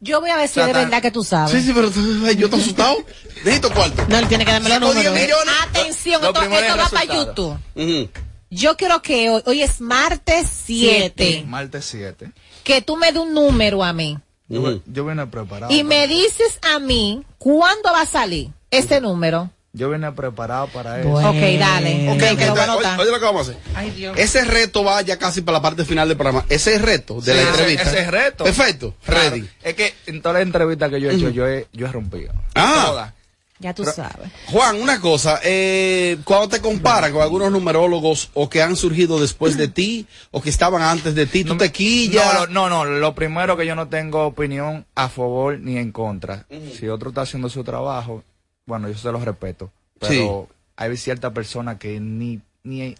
[0.00, 1.52] Yo voy a ver si es de verdad que tú sabes.
[1.52, 2.96] Sí, sí, pero yo estoy asustado.
[3.44, 4.04] Necesito cuarto.
[4.08, 5.22] No, él tiene que darme los Saco 10 números.
[5.28, 5.54] millones.
[5.68, 6.40] Atención, Lo esto,
[6.76, 7.04] va para.
[7.04, 8.10] YouTube.
[8.50, 12.32] Yo quiero que hoy, hoy es martes 7, Martes 7.
[12.62, 14.18] Que tú me des un número a mí.
[14.48, 15.72] Yo, vine preparado.
[15.72, 19.50] Y me dices a mí cuándo va a salir ese número.
[19.72, 21.08] Yo vine preparado para eso.
[21.12, 22.10] Ok, dale.
[22.10, 23.56] Ok, a oye, oye lo que vamos a hacer.
[23.76, 24.18] Ay, Dios.
[24.18, 26.44] Ese reto va ya casi para la parte final del programa.
[26.48, 27.82] Ese es reto de Sí, la ese- entrevista.
[27.84, 28.42] ese es reto.
[28.44, 28.94] Perfecto.
[29.04, 29.30] Claro.
[29.30, 29.48] Ready.
[29.62, 32.32] Es que en todas las entrevistas que yo he hecho, yo, he, yo he rompido.
[32.56, 32.84] Ah.
[32.88, 33.12] Todas.
[33.60, 34.30] Ya tú Pero- sabes.
[34.46, 39.56] Juan, una cosa, eh, cuando te comparan con algunos numerólogos o que han surgido después
[39.58, 42.48] de ti o que estaban antes de ti, tú te quillas.
[42.48, 46.46] No, no, no, lo primero que yo no tengo opinión a favor ni en contra.
[46.78, 48.24] Si otro está haciendo su trabajo,
[48.64, 49.70] bueno, yo se lo respeto.
[49.98, 52.94] Pero hay ciertas personas que ni, ni,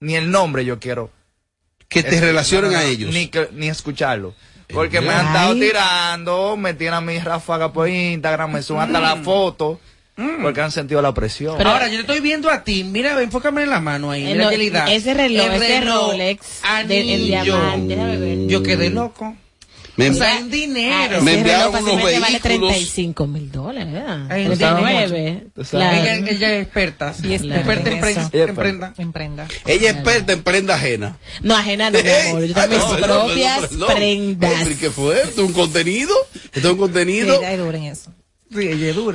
[0.00, 1.10] ni el nombre yo quiero.
[1.88, 3.14] que te relacionen no, no, a no, ellos.
[3.14, 4.34] Ni, que- ni escucharlo.
[4.72, 9.00] Porque me han estado tirando, me tiran a mi ráfaga por Instagram, me suben hasta
[9.00, 9.78] la foto,
[10.42, 11.56] porque han sentido la presión.
[11.58, 12.84] Pero ahora yo te estoy viendo a ti.
[12.84, 14.24] Mira, enfócame en la mano ahí.
[14.26, 14.50] Eh, Mira no,
[14.90, 16.46] ese reloj, El ese reloj, Rolex,
[16.86, 18.46] de- el diamante.
[18.46, 19.36] Yo quedé loco.
[19.96, 21.18] Me- o sea, en dinero.
[21.18, 22.72] Ah, Me enviaron unos fácilmente vale vehículos.
[22.72, 24.26] 35 mil dólares, ¿verdad?
[24.30, 25.46] Ay, 39.
[25.54, 25.88] tú sabes.
[25.88, 26.02] Claro.
[26.20, 27.14] Ella, ella es experta.
[27.14, 28.20] Sí, es experta en, en pre- eso.
[28.32, 28.94] Ella es en prenda.
[28.98, 29.48] Emprenda.
[29.66, 31.16] Ella es experta en prenda ajena.
[31.42, 32.44] No, ajena no, mi amor.
[32.44, 33.60] Yo tengo Ay, mis propias
[33.94, 34.52] prendas.
[34.60, 35.22] Hombre, ¿Qué fue?
[35.22, 36.12] ¿Esto es un contenido?
[36.52, 37.38] ¿Esto es un contenido?
[37.38, 38.10] Sí, ahí dura en eso.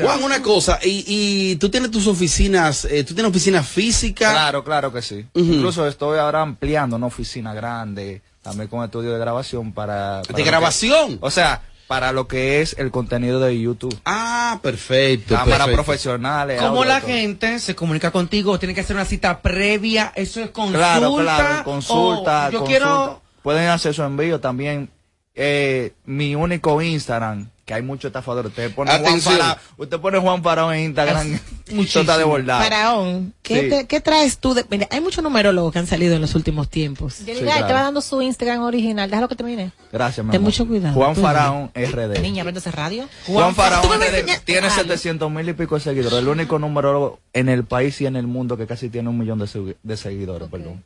[0.05, 4.31] Juan, una cosa, y, y tú tienes tus oficinas, eh, tú tienes oficinas físicas.
[4.31, 5.25] Claro, claro que sí.
[5.33, 10.21] Incluso estoy ahora ampliando una oficina grande, también con estudio de grabación para...
[10.21, 11.17] ¿De que- grabación?
[11.21, 13.99] o sea, para lo que es el contenido de YouTube.
[14.05, 15.33] Ah, perfecto.
[15.33, 15.83] Cámaras perfecto.
[15.83, 16.61] profesionales.
[16.61, 20.51] Como audio, la gente se comunica contigo, tiene que hacer una cita previa, eso es
[20.51, 20.77] consulta.
[20.99, 22.47] Claro, claro, consulta.
[22.49, 22.63] o yo consulta.
[22.67, 24.89] quiero Pueden hacer su envío también.
[25.33, 28.49] Eh, mi único Instagram, que hay muchos estafadores.
[28.49, 29.37] Usted pone Juan Atención.
[29.37, 31.39] Faraón, usted pone Juan Faraón en Instagram.
[31.71, 32.63] Mucho está desbordado.
[32.63, 33.69] Faraón, ¿qué, Sí.
[33.69, 34.55] te- qué traes tú?
[34.55, 37.19] De, mira, hay muchos numerólogos que han salido en los últimos tiempos.
[37.19, 37.73] Yo Sí, diría, te claro.
[37.75, 39.07] va dando su Instagram original.
[39.07, 39.71] Déjalo que termine.
[39.91, 40.47] Gracias, mi Ten amor.
[40.51, 41.15] mucho cuidado, Juan.
[41.15, 42.19] Faraón RD.
[42.21, 43.07] Niña, prende ese radio.
[43.27, 44.81] Juan Faraón vas a RD tiene Dale.
[44.81, 46.17] 700 mil y pico de seguidores.
[46.17, 49.37] El único numerólogo en el país y en el mundo que casi tiene un millón
[49.37, 50.49] de, de seguidores.
[50.49, 50.83] Perdón.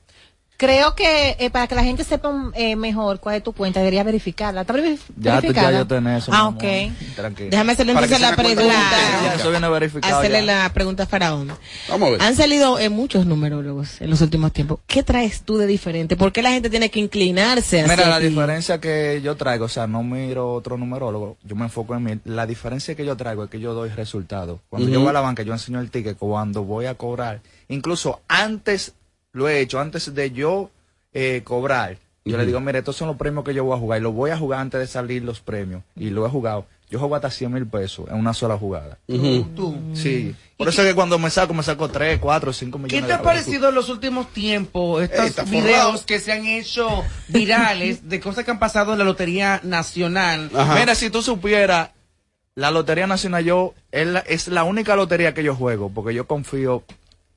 [0.56, 4.04] Creo que eh, para que la gente sepa eh, mejor cuál es tu cuenta, debería
[4.04, 4.62] verificarla.
[4.62, 5.72] ¿Está verif- Ya, tú- verificada?
[5.72, 6.32] ya yo tenés eso.
[6.34, 6.64] Ah, ok.
[7.16, 7.50] Tranquilo.
[7.50, 8.64] Déjame hacerle entonces la pregunta.
[9.24, 10.20] ya Eso viene verificado.
[10.20, 10.64] Hacerle ya.
[10.64, 11.52] la pregunta a Faraón.
[11.90, 12.22] Vamos a ver.
[12.22, 14.80] Han salido eh, muchos numerólogos en los últimos tiempos.
[14.88, 16.16] ¿Qué traes tú de diferente?
[16.16, 18.28] ¿Por qué la gente tiene que inclinarse hacia Mira, la ti?
[18.28, 22.20] diferencia que yo traigo, o sea, no miro otro numerólogo, yo me enfoco en mí.
[22.26, 24.60] La diferencia que yo traigo es que yo doy resultados.
[24.70, 27.42] Cuando yo voy a la banca, yo enseño el ticket cuando voy a cobrar.
[27.68, 28.94] Incluso antes,
[29.34, 30.70] lo he hecho, antes de yo
[31.12, 34.00] eh, cobrar, yo le digo, mire, estos son los premios que yo voy a jugar
[34.00, 35.84] y los voy a jugar antes de salir los premios.
[35.96, 36.66] Y lo he jugado.
[36.90, 38.98] Yo juego hasta 100 mil pesos en una sola jugada.
[39.08, 39.76] Tú.
[39.94, 40.34] Sí.
[40.56, 43.08] Por eso es que cuando me saco, me saco 3, 4, 5 millones ¿Qué de
[43.08, 46.06] te ha parecido en los últimos tiempos estos videos forrado.
[46.06, 50.52] que se han hecho virales de cosas que han pasado en la Lotería Nacional?
[50.80, 51.90] Mira, si tú supieras,
[52.56, 56.28] la Lotería Nacional yo es la, es la única lotería que yo juego, porque yo
[56.28, 56.84] confío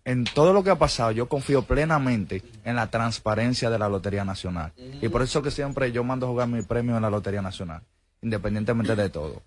[0.07, 4.25] en todo lo que ha pasado, yo confío plenamente en la transparencia de la Lotería
[4.25, 4.73] Nacional.
[5.03, 7.83] Y por eso que siempre yo mando a jugar mi premio en la Lotería Nacional,
[8.23, 9.43] independientemente de todo.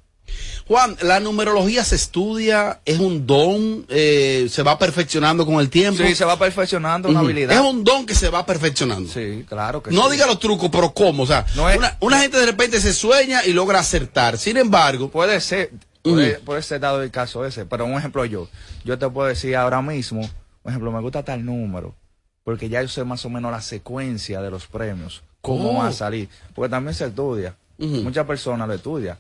[0.68, 6.03] Juan, la numerología se estudia, es un don, eh, se va perfeccionando con el tiempo.
[6.03, 7.55] Sí, se va perfeccionando una habilidad.
[7.55, 9.10] Es un don que se va perfeccionando.
[9.12, 10.12] Sí, claro que No sí.
[10.12, 11.24] diga los trucos, pero ¿cómo?
[11.24, 14.38] O sea, No es- una, una gente de repente se sueña y logra acertar.
[14.38, 15.72] Sin embargo, Puede ser,
[16.03, 18.47] puede, puede ser dado el caso ese, pero un ejemplo yo,
[18.86, 20.30] yo te puedo decir ahora mismo,
[20.70, 21.95] por ejemplo, me gusta tal número,
[22.43, 25.78] porque ya yo sé más o menos la secuencia de los premios, cómo Oh.
[25.80, 29.17] va a salir, porque también se estudia, muchas personas lo estudian,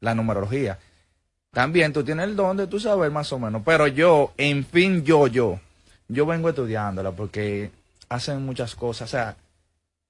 [0.00, 0.78] la numerología.
[1.52, 5.02] También tú tienes el don de tú saber más o menos, pero yo, en fin,
[5.04, 5.58] yo, yo,
[6.08, 7.70] yo vengo estudiándola porque
[8.10, 9.36] hacen muchas cosas, o sea,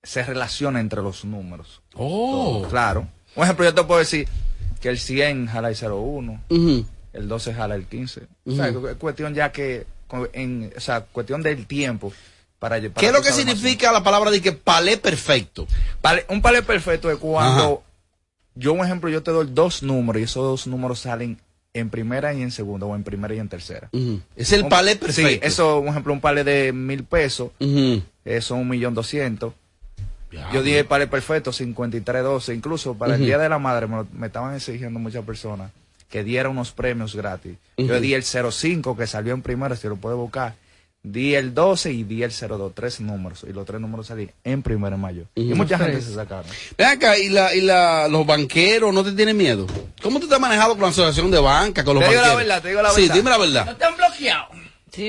[0.03, 1.81] se relaciona entre los números.
[1.95, 2.67] Oh.
[2.69, 3.07] Claro.
[3.37, 4.27] Un ejemplo, yo te puedo decir
[4.81, 6.85] que el 100 jala el 01, Ujú.
[7.13, 8.23] el 12 jala el 15.
[8.47, 9.87] O sea, es cuestión ya que,
[10.33, 12.13] en, o sea, cuestión del tiempo.
[12.59, 15.67] Para, para ¿qué es lo que significa la palabra de que palé perfecto?
[16.03, 17.83] Palé- un palé perfecto es cuando
[18.57, 21.39] yo, un ejemplo, yo te doy dos números y esos dos números salen
[21.73, 23.89] en primera y en segunda, o en primera y en tercera.
[24.35, 25.31] Es el Un- palé perfecto.
[25.31, 28.03] Sí, eso, un ejemplo, un palé de mil pesos, Ujú.
[28.25, 29.53] eso es un millón doscientos.
[30.53, 32.55] Yo dije palé perfecto, 5312.
[32.55, 33.21] Incluso para el.
[33.25, 35.71] Día de la Madre me, lo- me estaban exigiendo muchas personas
[36.09, 37.57] que diera unos premios gratis.
[37.77, 40.55] Yo di el 05 que salió en primera, si lo puede buscar.
[41.03, 43.45] Di el 12 y di el 02, tres números.
[43.49, 45.25] Y los tres números salían en primera en mayo.
[45.37, 45.57] Y Ujú.
[45.57, 46.47] mucha gente se sacaron.
[46.77, 49.67] Ven acá, ¿y, la, y la, los banqueros no te tienen miedo?
[50.03, 52.29] ¿Cómo tú te has manejado con la asociación de banca, con los Te digo la
[52.29, 52.47] banqueros?
[52.49, 53.15] verdad, te digo la Sí, verdad.
[53.15, 53.77] dime la verdad.
[53.77, 54.49] te han bloqueado?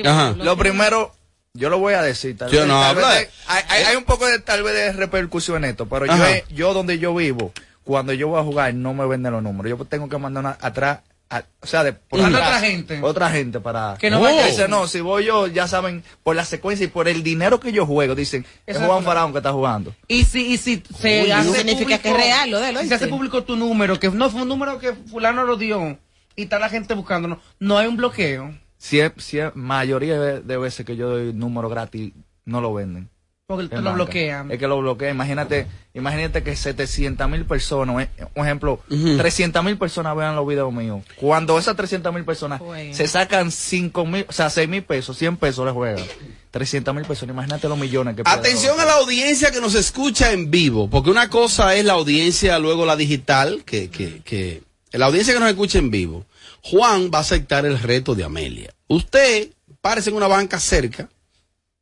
[0.04, 0.34] Ajá.
[0.38, 1.12] Lo primero,
[1.54, 2.36] yo lo voy a decir.
[2.38, 3.04] Tal Yo vez, no tal vez
[3.48, 6.14] hay, hay- hay un poco de tal vez de repercusión en esto, pero yo,
[6.54, 7.52] yo donde yo vivo,
[7.90, 9.78] cuando yo voy a jugar, no me venden los números.
[9.78, 13.00] Yo tengo que mandar una atrás, a- o sea, de por atrás, otra gente.
[13.02, 16.44] Otra gente para Que no vaya- Dice, no, si voy yo, ya saben, por la
[16.44, 19.94] secuencia y por el dinero que yo juego, dicen, es Juan Faraón que está jugando.
[20.08, 22.94] Y si, y si se Uy, hace significa que es real lo de si se
[22.94, 25.98] hace público tu número, que no fue un número que fulano lo dio
[26.36, 28.54] y está la gente buscándolo, no hay un bloqueo.
[28.78, 32.12] Si es, si es mayoría de, de veces que yo doy número gratis,
[32.46, 33.10] no lo venden.
[33.56, 33.94] Porque te lo banca.
[33.96, 34.50] bloquean.
[34.52, 35.10] Es que lo bloquea.
[35.10, 39.16] Imagínate, imagínate que 700 mil personas, un ejemplo, Ujú.
[39.16, 41.02] 300 mil personas vean los videos míos.
[41.16, 42.94] Cuando esas 300 mil personas Bueno.
[42.94, 46.04] se sacan 5 mil, o sea, 6 mil pesos, 100 pesos les juegan.
[46.52, 50.50] 300 mil personas, imagínate los millones que Atención a la audiencia que nos escucha en
[50.50, 55.34] vivo, porque una cosa es la audiencia, luego la digital, que, que, que la audiencia
[55.34, 56.24] que nos escucha en vivo.
[56.62, 58.72] Juan va a aceptar el reto de Amelia.
[58.86, 59.48] Usted,
[59.80, 61.08] párese en una banca cerca,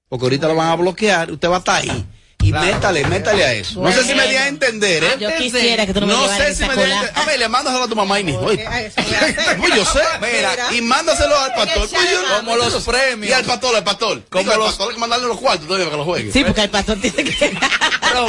[0.08, 2.06] porque ahorita lo van a bloquear, usted va a estar ahí.
[2.40, 3.82] Y métale, métale a eso.
[3.82, 5.16] No sé si me di a entender, ¿eh?
[5.20, 7.10] Yo quisiera que tú no me No sé si me di a entender.
[7.16, 8.40] Amelia, mándaselo a tu mamá y hijo.
[9.58, 10.00] Pues yo sé.
[10.20, 11.88] Mira, y mándaselo al pastor.
[11.90, 13.28] Pues yo- Como los premios.
[13.30, 14.22] Y al pastor, al pastor.
[14.30, 16.32] Como los- pastor hay que mandarle los cuartos todavía para que lo juegue.
[16.32, 17.58] Sí, porque el pastor tiene que...
[18.14, 18.26] No,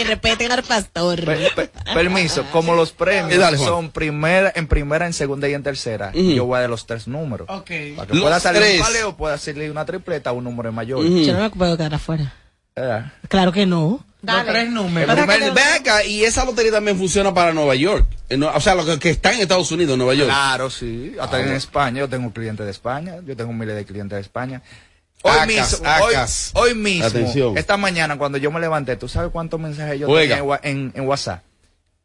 [0.00, 1.24] y respeten al pastor.
[1.24, 5.54] Per- per- permiso, como los premios Eh, dale, son primera, en primera, en segunda y
[5.54, 6.32] en tercera, Ujú.
[6.32, 7.46] yo voy a de los tres números.
[7.48, 7.70] Ok.
[7.96, 8.80] Para que Los pueda salir tres.
[8.80, 11.04] un paleo, pueda salir una tripleta, un número mayor.
[11.04, 12.34] Yo no me puedo quedar afuera.
[13.28, 14.04] Claro que no.
[14.22, 15.14] Los tres números.
[15.16, 18.06] primer- ven acá, y esa lotería también funciona para Nueva York.
[18.28, 20.28] Eh, no, O sea, lo que, que está en Estados Unidos, Nueva York.
[20.28, 21.14] Claro, sí.
[21.18, 21.56] Hasta Ah, en bueno.
[21.56, 21.98] España.
[22.00, 23.14] Yo tengo clientes de España.
[23.26, 24.60] Yo tengo miles de clientes de España.
[25.22, 26.50] Hoy Acas, mismo, hoy, acas.
[26.54, 27.58] hoy mismo, Atención.
[27.58, 30.36] esta mañana cuando yo me levanté, ¿tú sabes cuántos mensajes yo Juega.
[30.36, 31.42] tenía en, WhatsApp?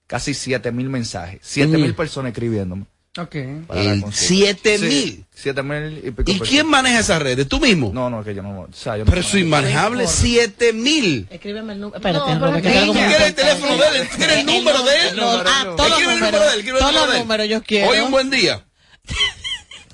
[0.08, 1.40] Casi siete mil mensajes.
[1.42, 2.86] Siete mil personas escribiéndome.
[3.18, 3.36] Ok.
[3.68, 4.28] para la El consulta.
[4.28, 5.26] siete Sí, mil.
[5.34, 7.48] Siete mil y pico ¿Y quién maneja esas redes?
[7.48, 7.92] ¿Tú mismo?
[7.94, 8.62] No, no, que yo no.
[8.62, 11.28] O sea, yo no Pero eso es inmanejable, siete mil.
[11.30, 11.98] Escríbeme el número.
[11.98, 12.80] Espérate, No, pero Robert, que niña.
[12.82, 14.08] tengo como ¿Quiere el teléfono de él?
[14.10, 15.16] ¿Quiere el número de él?
[15.16, 16.52] No, ah, todos los ¿Quiere el número números.
[16.52, 16.64] de él?
[16.64, 17.24] ¿Quiere el Todos número los de él?
[17.24, 17.90] números yo quiero.
[17.92, 18.66] Hoy un buen día.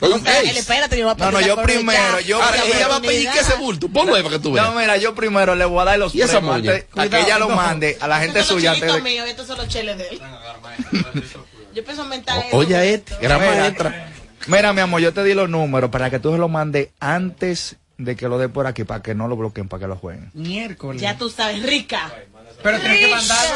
[0.01, 2.19] Él, espérate, yo voy a No, no, yo primero, oportunidad.
[2.27, 2.75] yo Ahora, primero.
[2.79, 3.87] ella va a pedir que ese bulto.
[3.87, 4.65] Ponlo ahí para que tú veas.
[4.73, 7.37] No, mira, yo primero le voy a dar los ¿Y esa premios a que ella
[7.37, 10.21] lo mande a la gente suya míos, estos son los cheles de él.
[11.73, 14.07] Yo pienso aumentar O- Oye, a este, gran Mira, maestra.
[14.47, 17.75] Mira, mi amor, yo te di los números para que tú se los mandes antes
[17.97, 20.31] de que lo dé por aquí, para que no lo bloqueen, para que lo jueguen.
[20.33, 21.01] Miércoles.
[21.01, 22.11] Ya tú sabes, rica.
[22.63, 23.55] Pero tienes que mandarlo.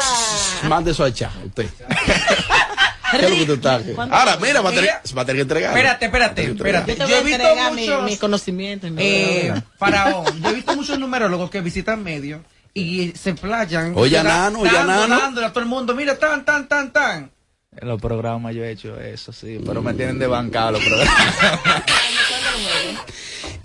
[0.68, 1.66] Mande eso a chat, usted.
[3.10, 4.02] ¿Qué es lo que usted está?
[4.18, 5.70] Ahora, mira, va a tener, va a tener que entregar.
[5.76, 6.96] Espérate, espérate, espérate.
[6.96, 8.90] Yo he visto entregar mi, muchos- mi conocimiento.
[8.90, 12.40] mi Eh, faraón, yo he visto muchos numerólogos que visitan medios
[12.74, 13.92] y se playan.
[13.96, 15.18] Oye, Nano, oye, Nano.
[15.18, 17.30] dándole a todo el mundo, mira, tan, tan, tan, tan.
[17.78, 21.14] En los programas yo he hecho eso, sí, pero me tienen de bancada los programas.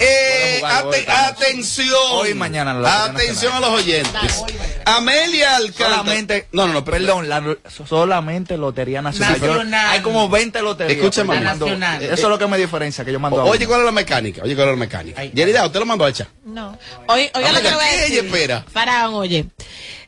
[0.04, 0.86] Eh, jugar,
[1.30, 1.96] atención.
[2.14, 4.44] Hoy y mañana en la Lotería Atención a los oyentes.
[4.86, 5.90] Amelia Alcántara.
[5.92, 7.56] Solamente, No, no, no, perdón, la-
[7.88, 9.40] solamente Lotería Nacional.
[9.40, 9.90] Yo- Nacional.
[9.92, 10.98] hay como 20 loterías.
[10.98, 12.02] Escúchame, mando- Nacional.
[12.04, 13.68] Eso es lo que me diferencia, que yo mando a Oye.
[13.68, 14.42] ¿cuál es la mecánica?
[14.44, 15.24] Oye, ¿cuál es la mecánica?
[15.24, 16.28] Yerida, ¿usted lo mandó a echar?
[16.46, 16.78] No.
[17.08, 18.18] Oye, oiga lo que voy a ¿qué decir.
[18.20, 18.66] ella espera?
[18.74, 19.46] Faraón, oye.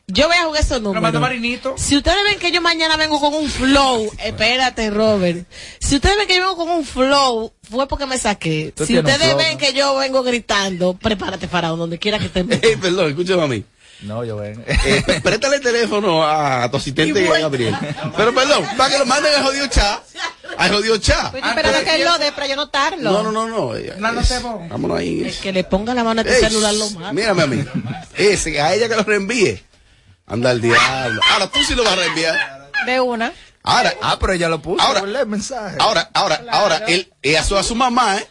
[0.06, 1.14] Yo voy a jugar esos números.
[1.14, 1.74] Marinito.
[1.78, 5.46] Si ustedes ven que yo mañana vengo con un flow, espérate, Robert.
[5.80, 8.72] Si ustedes ven que yo vengo con un flow, fue porque me saqué.
[8.76, 9.58] Tú Si ustedes flow, ven ¿no?
[9.58, 12.52] que yo vengo gritando, prepárate, Faraón, donde quiera que estén.
[12.62, 13.64] Ey, perdón, escúchame a mí.
[14.02, 14.62] No, yo ven.
[14.66, 17.74] Eh, préstale el teléfono a, a tu asistente Gabriel.
[18.14, 20.02] Pero perdón, para que lo manden al jodido chat.
[20.58, 21.34] Al jodido chat.
[21.34, 23.10] Estoy esperando que él lo dé para yo notarlo.
[23.10, 23.74] No, no, no, no.
[23.76, 24.66] eh, No, no es- te pongo.
[24.68, 25.22] Vámonos ahí.
[25.24, 27.12] El que le ponga la mano a tu Ey, celular lo mata.
[27.14, 27.64] Mírame a mí.
[28.14, 29.62] Ese, a ella que lo reenvíe.
[30.26, 31.20] Anda el diablo.
[31.32, 32.70] Ahora tú sí lo vas a reenviar.
[32.86, 33.32] De una.
[33.66, 34.82] Ahora, Ah, pero ella lo puso.
[34.82, 35.78] Ahora- el mensaje.
[35.80, 38.26] ahora, ahora, ahora, él, eh, a su, a su mamá, ¿eh?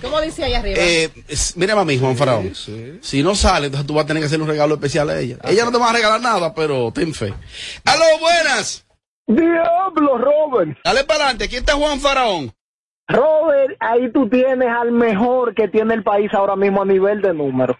[0.00, 0.76] ¿Cómo dice ahí arriba?
[0.80, 2.52] eh es- mírame a mí, Juan Faraón.
[3.00, 5.36] Si no sale, entonces tú vas a tener que hacer un regalo especial a ella.
[5.44, 7.32] Ella no te va a regalar nada, pero ten fe.
[7.84, 8.84] ¡Aló, buenas!
[9.28, 10.76] Diablo, Robert.
[10.84, 11.44] Dale para adelante.
[11.44, 12.52] Aquí está Juan Faraón.
[13.06, 17.32] Robert, ahí tú tienes al mejor que tiene el país ahora mismo a nivel de
[17.32, 17.76] números.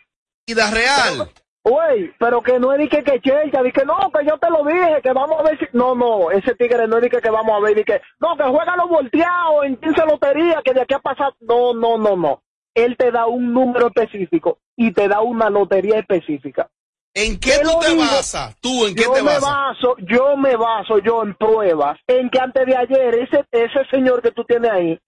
[0.46, 1.30] Vida real.
[1.64, 4.50] Güey, pero que no es de que que Chelcha, di que no, que yo te
[4.50, 5.66] lo dije, que vamos a ver si...
[5.72, 8.00] No, no, ese tigre no es de que, que vamos a ver, di que...
[8.18, 11.32] No, que juega los volteados en 15 loterías, que de aquí a pasar...
[11.40, 12.42] No, no, no, no.
[12.74, 16.68] Él te da un número específico y te da una lotería específica.
[17.14, 18.00] ¿En qué tú te digo.
[18.00, 18.56] basas?
[18.60, 19.42] ¿Tú en qué yo te me basas?
[19.42, 24.22] baso, yo me baso yo en pruebas, en que antes de ayer ese, ese señor
[24.22, 24.98] que tú tienes ahí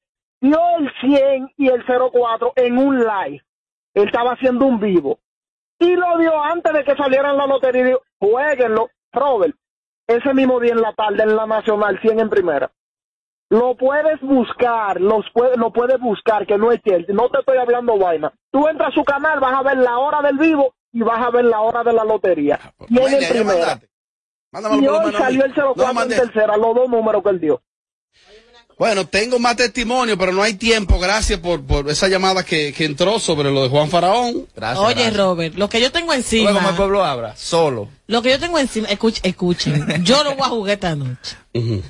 [0.40, 3.42] dio el 100 y el 04 en un live.
[3.94, 5.18] Él estaba haciendo un vivo.
[5.78, 9.54] Y lo dio antes de que salieran la lotería y dijo, jueguenlo, Robert.
[10.06, 12.70] Ese mismo día en la tarde en la Nacional, 100 en primera.
[13.50, 17.14] Lo puedes buscar, los puede, lo puedes buscar, que no es Chelsea.
[17.14, 18.32] No te estoy hablando vaina.
[18.50, 21.30] Tú entras a su canal, vas a ver la hora del vivo y vas a
[21.30, 22.58] ver la hora de la lotería.
[22.88, 23.58] 100 Vaya, en ya primera.
[23.58, 23.88] mandaste.
[24.52, 26.16] Mándamelo Y hoy salió el No lo 04 en mandé.
[26.16, 27.62] tercera, los dos números que él dio.
[28.76, 30.98] Bueno, tengo más testimonio, pero no hay tiempo.
[30.98, 34.48] Gracias por, por esa llamada que, que entró sobre lo de Juan Faraón.
[34.56, 34.78] Gracias.
[34.84, 35.16] Oye, gracias.
[35.16, 36.50] Robert, lo que yo tengo encima.
[36.50, 37.88] Luego el pueblo abra, solo.
[38.08, 40.02] Lo que yo tengo encima, escuchen, escuchen.
[40.04, 41.36] Yo lo voy a jugar esta noche.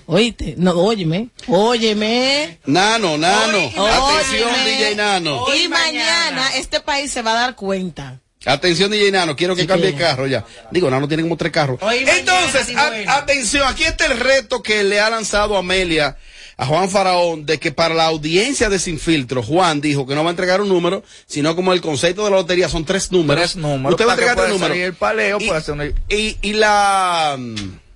[0.06, 2.58] Oíste, no, óyeme, óyeme.
[2.66, 3.58] Nano, Nano.
[3.58, 4.70] Atención, Óyeme.
[4.70, 5.44] DJ Nano.
[5.56, 8.20] Y mañana este país se va a dar cuenta.
[8.46, 9.34] Atención, DJ Nano.
[9.34, 10.44] Quiero que Sí, cambie el carro ya.
[10.70, 11.78] Digo, Nano tiene como tres carros.
[11.82, 13.10] Hoy Entonces, sí, a- bueno.
[13.12, 13.66] atención.
[13.66, 16.16] Aquí está el reto que le ha lanzado Amelia
[16.56, 20.22] a Juan Faraón de que para la audiencia de Sin Filtro, Juan dijo que no
[20.22, 23.42] va a entregar un número, sino como el concepto de la lotería son tres números.
[23.42, 23.92] Tres números.
[23.92, 24.76] Usted va a entregar tres números.
[24.76, 27.38] el paleo, Y- puede hacer una Y, y la,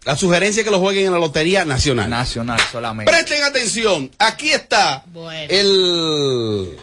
[0.05, 2.09] la sugerencia es que lo jueguen en la Lotería Nacional.
[2.11, 3.13] nacional solamente.
[3.13, 5.05] Presten atención, aquí está
[5.49, 6.77] el,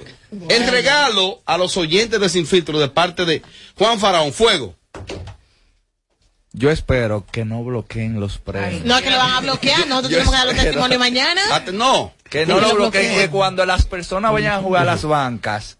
[0.49, 3.41] el regalo a los oyentes de Sin Filtro de parte de
[3.77, 4.31] Juan Faraón.
[4.31, 4.75] Fuego.
[6.57, 8.85] Yo espero que no bloqueen los premios.
[8.85, 11.41] No, que lo van a bloquear, nosotros tenemos que dar los testimonios mañana.
[11.73, 12.13] No.
[12.29, 13.19] Que no lo lo bloqueen, bloqueen.
[13.19, 15.77] que cuando las personas vayan a jugar a las bancas,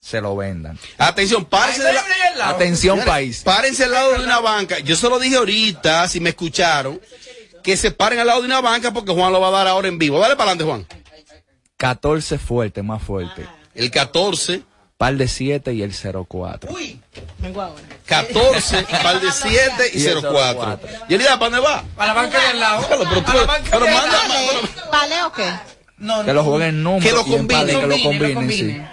[0.00, 0.76] se lo vendan.
[0.98, 3.42] Atención, párense de la- Atención, país.
[3.44, 4.80] Párense al lado de una banca.
[4.80, 7.00] Yo se lo dije ahorita, si me escucharon,
[7.62, 9.88] que se paren al lado de una banca porque Juan lo va a dar ahora
[9.88, 10.18] en vivo.
[10.18, 10.86] Dale para adelante, Juan.
[11.76, 13.46] 14 fuerte, más fuerte.
[13.74, 14.62] El 14.
[14.98, 16.70] Par de 7 y el 04.
[17.38, 17.80] Vengo ahora.
[18.06, 20.80] 14, par de 7 y 04.
[21.08, 21.84] ¿Y el día para dónde va?
[21.96, 22.86] A la banca de al lado.
[22.88, 24.18] Pero, pero, pero al manda.
[24.90, 25.48] ¿Vale o qué?
[25.98, 27.04] No, Que lo jueguen números.
[27.08, 27.66] Que lo combinen.
[27.80, 28.88] que lo Combine, lo combinen.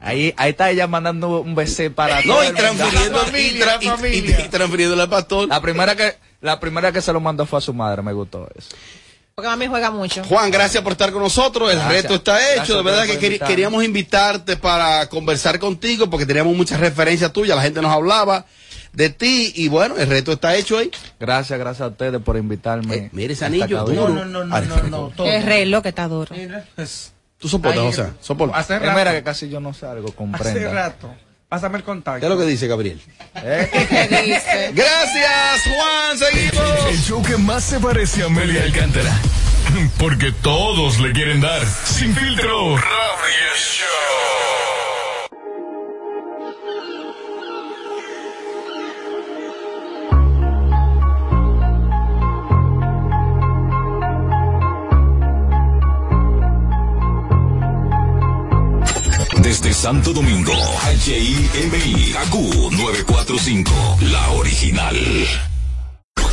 [0.00, 2.68] Ahí, ahí está ella mandando un BC para No, todo y el mundo.
[2.76, 5.48] transfiriendo, La familia, y, y- y- y transfiriéndole al pastor.
[5.48, 8.46] La primera que, la primera que se lo mandó fue a su madre, me gustó
[8.56, 8.68] eso.
[9.36, 10.22] Porque mami juega mucho.
[10.24, 11.68] Juan, gracias por estar con nosotros.
[11.72, 12.02] El Gracias.
[12.04, 12.76] reto está Gracias hecho.
[12.76, 13.52] De verdad que invitarme.
[13.52, 17.56] queríamos invitarte para conversar contigo porque teníamos muchas referencias tuyas.
[17.56, 18.44] La gente nos hablaba
[18.92, 20.88] de ti y bueno, el reto está hecho ahí.
[21.18, 22.94] Gracias, gracias a ustedes por invitarme.
[22.94, 24.08] Eh, mire ese anillo duro.
[24.10, 25.26] No, no, no, no, no, no, todo.
[25.26, 26.32] Es reloj que está duro.
[27.36, 28.10] Tú soportas, Ay, José.
[28.20, 28.60] Soportas.
[28.60, 28.98] Hace Eh, rato.
[28.98, 30.70] mira que casi yo no salgo, Hace comprenda.
[30.72, 31.12] rato.
[31.54, 32.18] Pásame el contacto.
[32.18, 33.00] ¿Qué es lo que dice Gabriel?
[33.36, 33.70] ¿Eh?
[34.10, 34.72] ¿Qué dice?
[34.74, 36.18] Gracias, Juan.
[36.18, 36.86] Seguimos.
[36.90, 39.16] El show que más se parece a Amelia Alcántara.
[39.98, 41.64] Porque todos le quieren dar.
[41.64, 42.76] Sin filtro.
[42.76, 44.33] Radio Show.
[59.54, 60.52] Desde Santo Domingo,
[61.06, 65.53] HIMI, KQ 945, la original.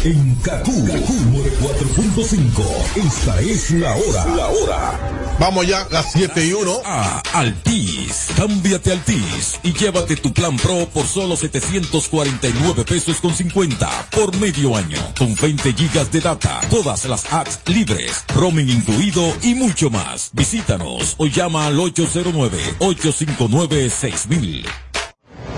[0.04, 2.64] En Kaku, 4.5.
[2.96, 4.26] Esta es la hora.
[4.36, 5.00] La hora.
[5.40, 6.82] Vamos ya, las 7 y 1.
[6.84, 8.30] a Altis.
[8.36, 14.76] Cámbiate Altis y llévate tu plan Pro por solo 749 pesos con 50 por medio
[14.76, 14.98] año.
[15.16, 20.32] Con 20 gigas de data, todas las apps libres, roaming incluido y mucho más.
[20.34, 24.66] Visítanos o llama al 809-859-6000.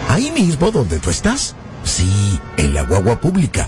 [0.10, 1.56] Ahí mismo donde tú estás.
[1.86, 2.10] Sí,
[2.58, 3.68] en la guagua pública,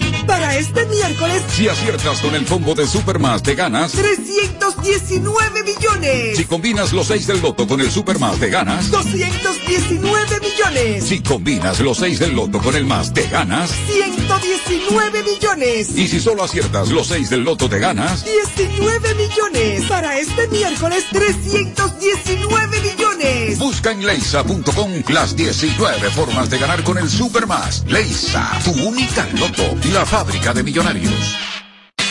[0.51, 3.93] Este miércoles, Si aciertas con el combo de Supermas, te ganas.
[4.75, 6.37] 319 millones.
[6.37, 8.89] Si combinas los 6 del loto con el Supermas, te ganas.
[8.89, 11.03] 219 millones.
[11.03, 13.71] Si combinas los 6 del loto con el más, te ganas.
[13.87, 15.89] 119 millones.
[15.95, 18.25] Y si solo aciertas los 6 del loto, te ganas.
[18.57, 19.83] 19 millones.
[19.87, 23.59] Para este miércoles, 319 millones.
[23.59, 27.83] Busca en leisa.com las 19 formas de ganar con el Supermas.
[27.87, 31.60] Leisa, tu única loto, la fábrica de millonarios.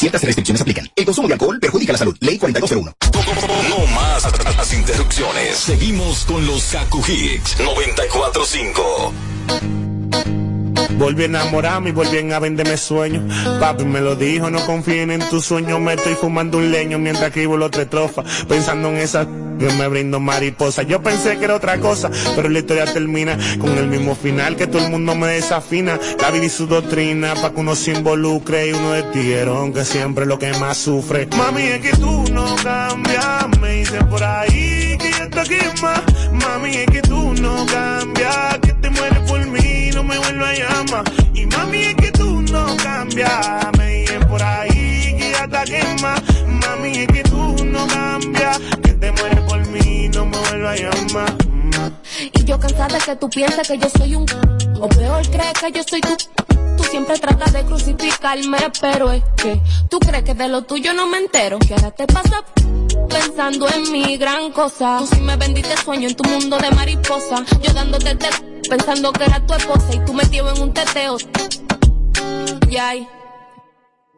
[0.00, 0.90] Ciertas restricciones aplican.
[0.96, 2.16] El consumo de alcohol perjudica la salud.
[2.20, 2.94] Ley 4201.
[3.68, 4.24] No más
[4.56, 5.58] las interrupciones.
[5.58, 9.89] Seguimos con los Kaku Hicks 945.
[11.00, 13.22] Volví a enamorarme y volví a venderme sueños.
[13.58, 15.80] Papi me lo dijo, no confíen en tus sueños.
[15.80, 18.22] Me estoy fumando un leño mientras escribo la otra estrofa.
[18.46, 19.26] Pensando en esa
[19.60, 20.82] que me brindo mariposa.
[20.82, 24.66] Yo pensé que era otra cosa, pero la historia termina con el mismo final que
[24.66, 25.98] todo el mundo me desafina.
[26.20, 29.84] La vida y su doctrina, pa' que uno se involucre y uno de tiguerón que
[29.84, 31.28] siempre es lo que más sufre.
[31.36, 36.02] Mami, es que tú no cambias, me dicen por ahí que yo estoy aquí más.
[36.32, 39.69] Mami, es que tú no cambias, que te mueres por mí,
[41.34, 46.14] Y mami, es que tú no cambias, me dicen por ahí que ya está quema.
[46.46, 50.76] Mami, es que tú no cambias, que te mueres por mí, no me vuelvo a
[50.76, 51.36] llamar.
[52.32, 54.24] Y yo cansada de que tú pienses que yo soy un...
[54.80, 56.16] O peor crees que yo soy tú.
[56.78, 59.60] Tú siempre tratas de crucificarme, pero es que
[59.90, 61.58] tú crees que de lo tuyo no me entero.
[61.58, 62.42] Que ahora te pasa
[63.10, 64.96] pensando en mi gran cosa.
[65.00, 67.44] Tú sí me vendiste sueño en tu mundo de mariposa.
[67.62, 71.16] Yo dándote te pensando que era tu esposa y tú metido en un teteo.
[72.70, 73.08] Y ay,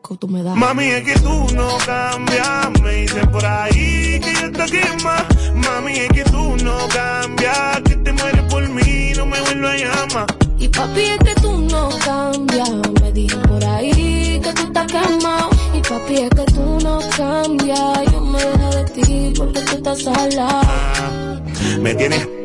[0.07, 0.55] que tú me das.
[0.55, 5.25] Mami, es que tú no cambias, me dicen por ahí que yo aquí más.
[5.55, 9.77] Mami, es que tú no cambias, que te mueres por mí, no me vuelvo a
[9.77, 10.27] llamar.
[10.59, 12.71] Y papi, es que tú no cambias.
[13.01, 15.49] Me dijeron por ahí que tú estás quemado.
[15.73, 18.13] Y papi, es que tú no cambias.
[18.13, 21.41] Yo me dejo de ti porque tú estás sola.
[21.81, 22.42] Me tienes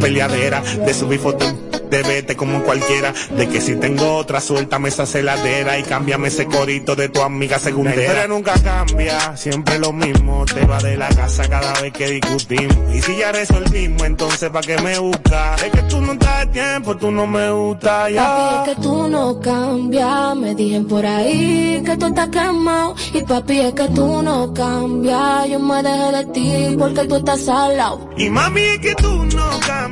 [0.00, 4.88] peleadera de subir fotos en de vete como cualquiera, de que si tengo otra, suéltame
[4.88, 7.96] esa celadera y cámbiame ese corito de tu amiga segundera.
[7.96, 12.10] La historia nunca cambia, siempre lo mismo, te va de la casa cada vez que
[12.10, 12.76] discutimos.
[12.94, 15.54] Y si ya resolvimos, entonces ¿pa' qué me busca?
[15.56, 18.24] Es que tú no estás de tiempo, tú no me gustas ya.
[18.24, 20.36] Papi, es que tú no cambias.
[20.36, 22.94] Me dijen por ahí que tú estás quemado.
[23.14, 25.48] Y papi, es que tú no cambias.
[25.48, 28.10] Yo me dejé de ti porque tú estás al lado.
[28.16, 29.87] Y mami, es que tú no cambias,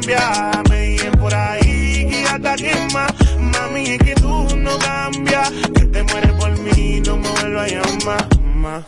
[0.68, 3.14] me dicen por ahí que ya está quemada.
[3.38, 7.74] Mami, es que tú no cambias, que te mueres por mí, no me vuelvas a
[7.74, 8.28] llamar.
[8.54, 8.84] ma.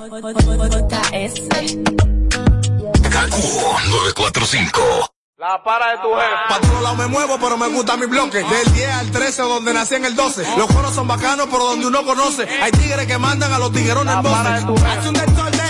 [3.11, 3.43] Kaku
[3.91, 4.81] 945.
[5.39, 6.35] La para de tu jefe.
[6.49, 8.39] Pa' todos lados me muevo, pero me gusta mi bloque.
[8.39, 10.45] Del 10 al 13, o donde nací en el 12.
[10.57, 12.43] Los coros son bacanos, pero donde uno conoce.
[12.61, 14.65] Hay tigres que mandan a los tiguerones en voces.
[14.85, 15.68] Hace un desorden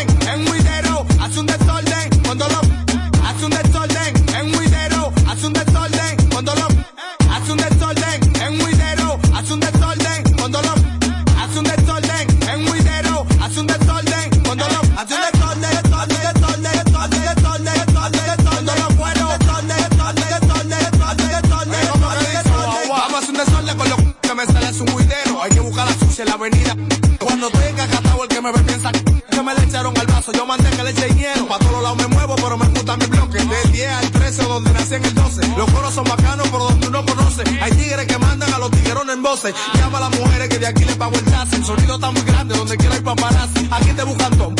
[27.18, 30.32] Cuando estoy encajatado, el que me ve piensa que me le echaron al vaso.
[30.32, 31.46] Yo mandé que le eche hielo.
[31.46, 33.38] Pa' todos lados me muevo, pero me gusta mi bloque.
[33.38, 35.48] Del 10 al 13, o donde nací en el 12.
[35.56, 37.42] Los coros son bacanos, por donde uno conoce.
[37.60, 39.54] Hay tigres que mandan a los tiguerones en voces.
[39.74, 41.28] Llama a las mujeres que de aquí le pago el.
[41.52, 43.68] El sonido está muy grande, donde quiera hay paparazzi.
[43.70, 44.52] Aquí te buscan todo.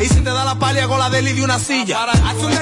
[0.00, 2.06] Y si te da la palia con la deli de una silla.
[2.40, 2.52] Un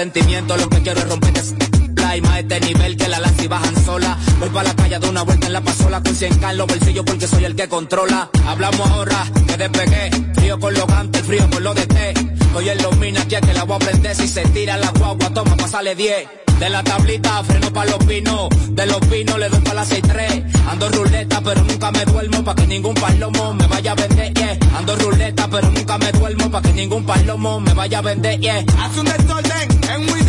[0.00, 1.34] sentimiento, lo que quiero es romper
[1.96, 4.16] la y más este nivel que la lanza y bajan sola.
[4.38, 6.66] Voy para la calle de una vuelta en la pasola con 100 k en los
[6.66, 8.30] bolsillos porque soy el que controla.
[8.46, 12.14] Hablamos ahora que despegué, frío con los gantes, frío con los de té.
[12.40, 14.90] Estoy en los minas aquí es que la voy a prender si se tira la
[14.90, 16.28] guagua, toma, pasale 10.
[16.60, 20.44] De la tablita freno pa' los pinos, de los pinos le doy pa' la 6-3.
[20.70, 24.58] Ando ruleta pero nunca me duermo pa' que ningún palomo me vaya a vender.
[24.78, 26.19] Ando ruleta pero nunca me duermo
[26.50, 28.64] pa' que ningún palomo me vaya a vender, yeah.
[28.78, 30.20] Hace un desorden en un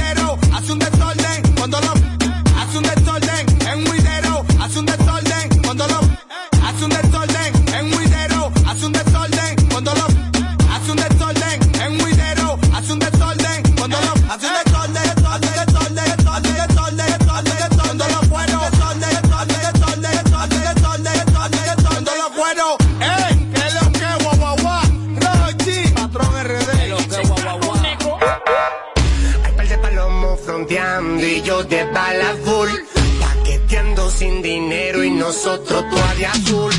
[35.32, 36.74] nosotros todavía azul.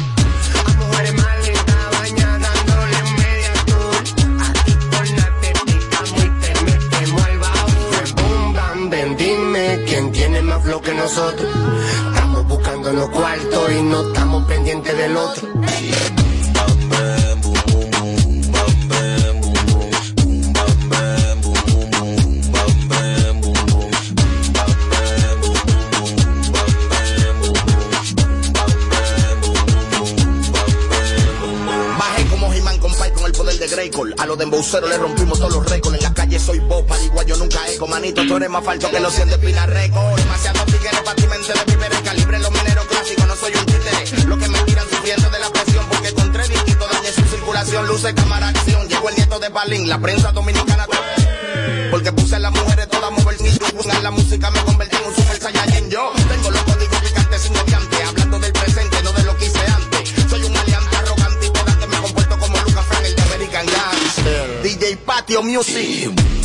[0.66, 1.14] A mujeres
[1.46, 3.96] lindas bañadas dándole media tour.
[4.46, 8.12] Aquí con la tetica muy te metemos al baúl.
[8.16, 8.90] Boom,
[9.86, 11.50] quién tiene más flow que nosotros.
[12.08, 15.48] Estamos buscando los cuartos y no estamos pendientes del otro.
[34.72, 35.96] Embauceros le rompimos todos los récords.
[35.98, 37.86] En la calle soy Bob, igual yo nunca eco.
[37.86, 40.16] Manito, tú eres más falso que los 100 de Pina Record.
[40.16, 42.38] Demasiados tigres para ti, mente de vivir el calibre.
[42.38, 44.26] Los mineros clásicos, no soy un títere.
[44.26, 47.86] Los que me tiran sufriendo de la presión porque con tres disquitos dañé su circulación.
[47.86, 48.88] Luce, cámara, acción.
[48.88, 50.86] Llegó el nieto de Balín, la prensa dominicana.
[51.90, 55.90] Porque puse las mujeres todas A la música me convertí en un super saiyajin.
[55.90, 56.61] Yo tengo los
[65.32, 66.41] Patio Music.